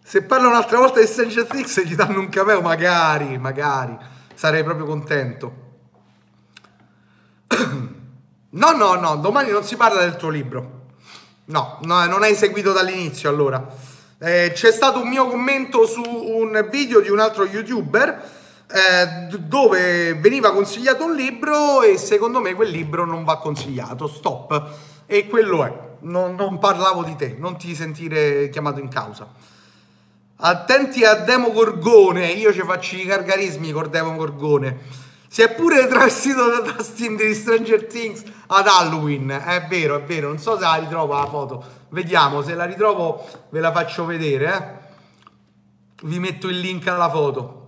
[0.04, 3.98] Se parlo un'altra volta di Stranger Things gli danno un cameo, magari, magari,
[4.34, 5.54] sarei proprio contento.
[8.54, 10.88] No, no, no, domani non si parla del tuo libro.
[11.46, 13.66] No, no non hai seguito dall'inizio allora.
[14.20, 18.41] Eh, c'è stato un mio commento su un video di un altro youtuber
[18.74, 24.08] eh, dove veniva consigliato un libro e secondo me quel libro non va consigliato.
[24.08, 24.70] Stop.
[25.06, 25.90] E quello è.
[26.02, 29.28] Non, non parlavo di te, non ti sentire chiamato in causa.
[30.38, 34.80] Attenti a Demo Gorgone, io ci faccio i gargarismi con Demo Gorgone.
[35.28, 39.30] Si è pure travestito da Dustin di Stranger Things ad Halloween.
[39.30, 40.30] È vero, è vero.
[40.30, 41.64] Non so se la ritrovo la foto.
[41.90, 44.54] Vediamo, se la ritrovo ve la faccio vedere.
[44.54, 46.06] Eh.
[46.08, 47.61] Vi metto il link alla foto.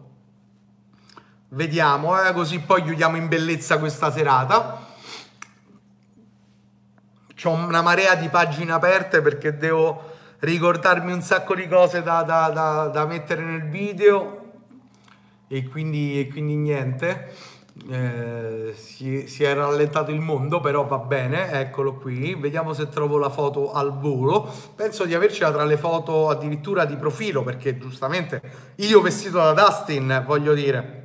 [1.53, 4.87] Vediamo, eh, così poi chiudiamo in bellezza questa serata.
[7.43, 12.49] Ho una marea di pagine aperte perché devo ricordarmi un sacco di cose da, da,
[12.49, 14.53] da, da mettere nel video
[15.47, 17.31] e quindi, e quindi niente.
[17.87, 22.33] Eh, si, si, è rallentato il mondo, però va bene, eccolo qui.
[22.33, 24.51] Vediamo se trovo la foto al volo.
[24.75, 28.41] Penso di avercela tra le foto addirittura di profilo, perché giustamente
[28.77, 31.01] io vestito da Dustin, voglio dire,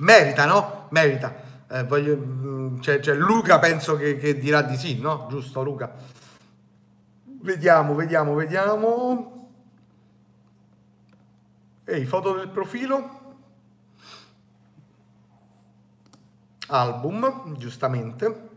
[0.00, 0.86] merita, no?
[0.90, 1.48] Merita.
[1.70, 5.26] Eh, voglio, mm, cioè, cioè, Luca penso che, che dirà di sì, no?
[5.30, 5.94] Giusto Luca?
[7.24, 9.50] Vediamo, vediamo, vediamo.
[11.84, 13.18] Ehi, foto del profilo.
[16.70, 18.48] album, giustamente.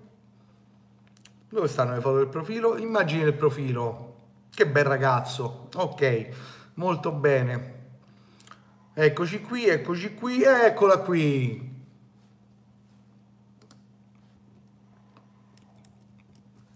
[1.49, 2.77] Dove stanno le foto del profilo?
[2.77, 4.15] Immagini del profilo.
[4.49, 5.69] Che bel ragazzo.
[5.75, 6.29] Ok,
[6.75, 7.72] molto bene.
[8.95, 11.71] Eccoci qui, eccoci qui, eccola qui.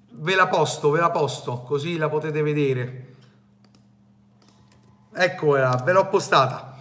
[0.09, 3.05] Ve la posto, ve la posto, così la potete vedere.
[5.13, 6.79] Eccola, ve l'ho postata.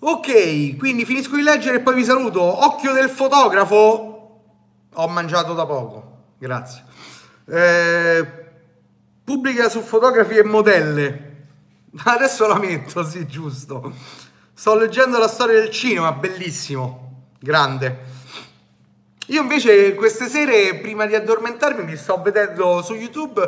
[0.00, 2.42] Ok, quindi finisco di leggere e poi vi saluto.
[2.42, 4.40] Occhio del fotografo.
[4.94, 6.84] Ho mangiato da poco, grazie.
[7.44, 8.26] Eh,
[9.22, 11.46] pubblica su fotografi e modelle.
[12.02, 14.28] Adesso la metto, sì, giusto.
[14.60, 17.98] Sto leggendo la storia del cinema, bellissimo, grande.
[19.28, 23.40] Io invece queste sere, prima di addormentarmi, mi sto vedendo su YouTube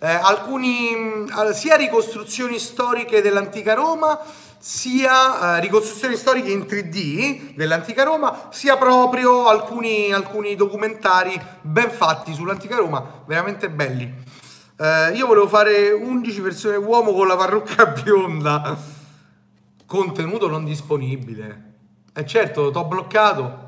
[0.00, 4.18] eh, alcuni sia ricostruzioni storiche dell'antica Roma,
[4.58, 12.34] sia eh, ricostruzioni storiche in 3D dell'antica Roma, sia proprio alcuni, alcuni documentari ben fatti
[12.34, 14.12] sull'antica Roma, veramente belli.
[14.78, 18.94] Eh, io volevo fare 11 versione uomo con la parrucca bionda,
[19.86, 21.74] contenuto non disponibile.
[22.12, 23.64] E certo, t'ho bloccato.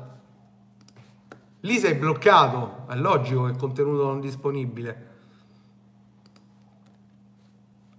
[1.61, 5.07] Lì sei bloccato, è logico che contenuto non disponibile.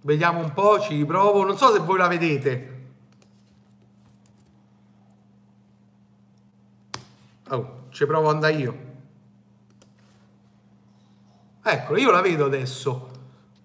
[0.03, 1.45] Vediamo un po', ci riprovo.
[1.45, 2.79] Non so se voi la vedete.
[7.49, 8.89] Oh, ci provo ad andare io.
[11.61, 13.09] Ecco, io la vedo adesso.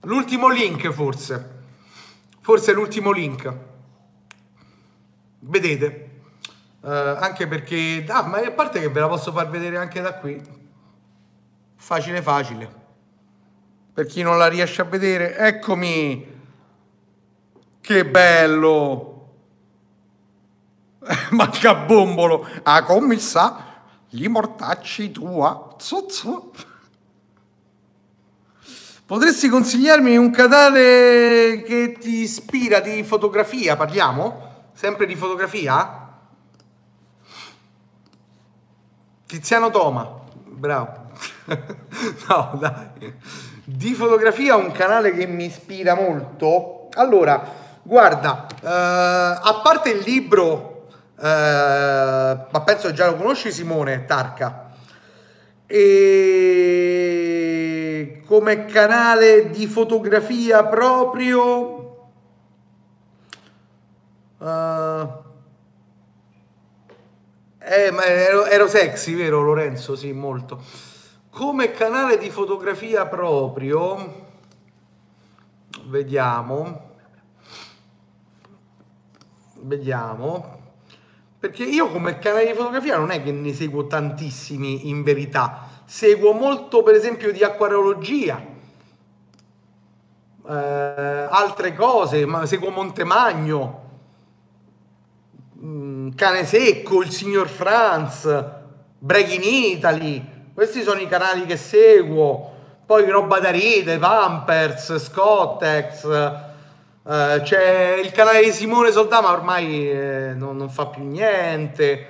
[0.02, 1.62] L'ultimo link forse.
[2.40, 3.74] Forse l'ultimo link.
[5.48, 6.10] Vedete?
[6.80, 8.04] Uh, anche perché...
[8.08, 10.40] Ah, ma a parte che ve la posso far vedere anche da qui.
[11.76, 12.84] Facile facile.
[13.92, 16.34] Per chi non la riesce a vedere, eccomi.
[17.80, 19.30] Che bello.
[21.30, 22.46] Manca bombolo.
[22.64, 25.76] A commissà gli mortacci tua.
[25.78, 26.50] Zuzzu.
[29.06, 33.76] Potresti consigliarmi un canale che ti ispira di fotografia?
[33.76, 34.55] Parliamo?
[34.76, 36.06] Sempre di fotografia?
[39.26, 41.12] Tiziano Toma, bravo.
[42.28, 43.14] no, dai.
[43.64, 46.90] Di fotografia un canale che mi ispira molto.
[46.92, 47.42] Allora,
[47.82, 50.74] guarda, eh, a parte il libro
[51.18, 54.64] eh, ma penso già lo conosci Simone Tarca.
[55.66, 56.66] E
[58.26, 61.75] come canale di fotografia proprio...
[64.38, 65.24] Uh,
[67.58, 69.96] eh, ma ero, ero, sexy, vero Lorenzo?
[69.96, 70.62] Sì, molto.
[71.30, 74.28] Come canale di fotografia proprio,
[75.86, 76.90] vediamo,
[79.60, 80.60] vediamo,
[81.38, 86.32] perché io come canale di fotografia non è che ne seguo tantissimi in verità, seguo
[86.32, 88.40] molto per esempio di acquarologia,
[90.46, 90.52] eh,
[91.30, 93.85] altre cose, ma seguo Montemagno,
[96.14, 98.44] Cane Secco, il signor Franz,
[98.98, 102.52] Break in Italy, questi sono i canali che seguo,
[102.86, 106.44] poi roba da ride, Pampers, Scottex,
[107.06, 112.04] Uh, c'è il canale di Simone Soldama, ormai eh, non, non, fa più niente.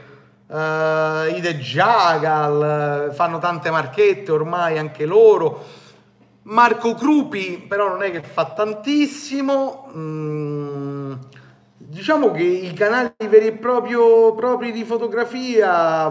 [0.47, 5.63] Uh, I The Jagal fanno tante marchette ormai anche loro.
[6.45, 9.93] Marco Crupi, però, non è che fa tantissimo.
[9.95, 11.13] Mm,
[11.89, 16.09] diciamo che i canali veri e proprio, propri di fotografia.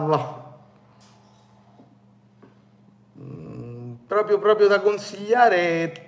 [3.20, 6.04] Mm, proprio, proprio da consigliare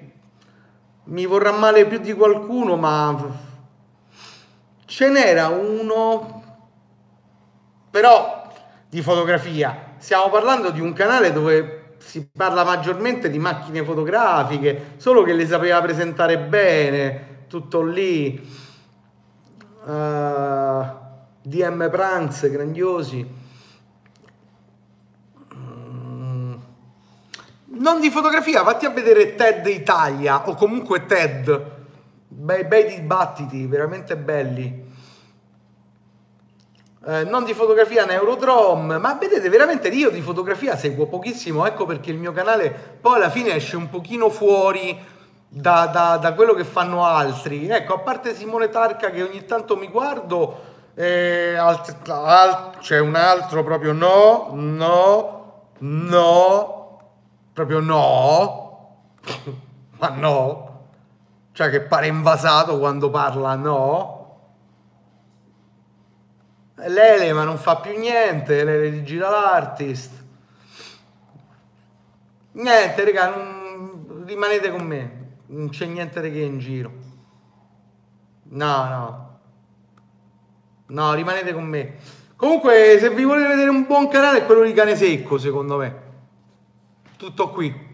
[1.06, 3.46] mi vorrà male più di qualcuno, ma
[4.86, 6.44] ce n'era uno,
[7.90, 8.52] però
[8.90, 9.96] di fotografia.
[9.98, 15.48] Stiamo parlando di un canale dove si parla maggiormente di macchine fotografiche, solo che le
[15.48, 18.66] sapeva presentare bene, tutto lì.
[19.88, 20.86] Uh, eh,
[21.44, 23.46] DM Pranks, grandiosi.
[27.78, 31.76] non di fotografia, vatti a vedere TED Italia o comunque TED.
[32.28, 34.86] Bei, bei dibattiti, veramente belli.
[37.06, 42.12] eh, non di fotografia Neurodrom, ma vedete veramente io di fotografia seguo pochissimo, ecco perché
[42.12, 45.00] il mio canale poi alla fine esce un pochino fuori
[45.50, 47.68] da, da, da quello che fanno altri.
[47.68, 53.16] Ecco, a parte Simone Tarca che ogni tanto mi guardo, eh, alt, alt, c'è un
[53.16, 57.00] altro proprio no, no, no,
[57.54, 58.98] proprio no,
[60.00, 60.82] ma no,
[61.54, 64.16] cioè che pare invasato quando parla no.
[66.80, 70.26] Lele ma non fa più niente, Lele digital artist.
[72.52, 74.24] Niente, raga, non...
[74.26, 75.17] rimanete con me,
[75.48, 76.92] non c'è niente che in giro.
[78.50, 79.40] No, no.
[80.88, 81.96] No, rimanete con me.
[82.36, 86.06] Comunque, se vi volete vedere un buon canale è quello di Cane Secco, secondo me.
[87.18, 87.86] Tutto qui.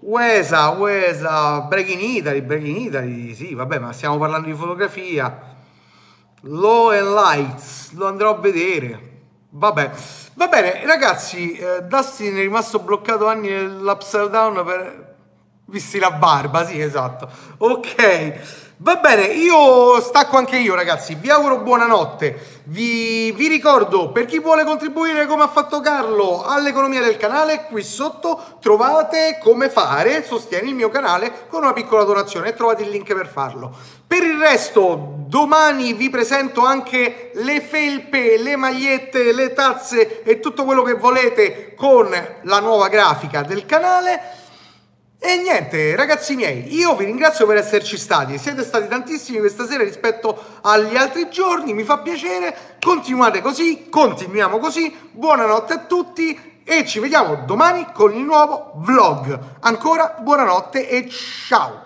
[0.00, 5.54] Uesa, Uesa, Break in Italy, Break in Italy, sì, vabbè, ma stiamo parlando di fotografia.
[6.42, 9.14] Low and Lights, lo andrò a vedere.
[9.50, 9.90] Vabbè,
[10.34, 15.05] va bene, ragazzi, eh, Dustin è rimasto bloccato anni nell'upside down per...
[15.68, 17.28] Visti la barba, sì, esatto.
[17.58, 18.64] Ok.
[18.78, 24.38] Va bene, io stacco anche io ragazzi, vi auguro buonanotte, vi, vi, ricordo per chi
[24.38, 30.68] vuole contribuire come ha fatto Carlo all'economia del canale, qui sotto trovate come fare, sostieni
[30.68, 33.74] il mio canale con una piccola donazione e trovate il link per farlo.
[34.06, 40.64] Per il resto, domani vi presento anche le felpe, le magliette, le tazze e tutto
[40.64, 42.10] quello che volete con
[42.42, 44.44] la nuova grafica del canale.
[45.28, 49.82] E niente, ragazzi miei, io vi ringrazio per esserci stati, siete stati tantissimi questa sera
[49.82, 56.86] rispetto agli altri giorni, mi fa piacere, continuate così, continuiamo così, buonanotte a tutti e
[56.86, 59.36] ci vediamo domani con il nuovo vlog.
[59.62, 61.85] Ancora buonanotte e ciao!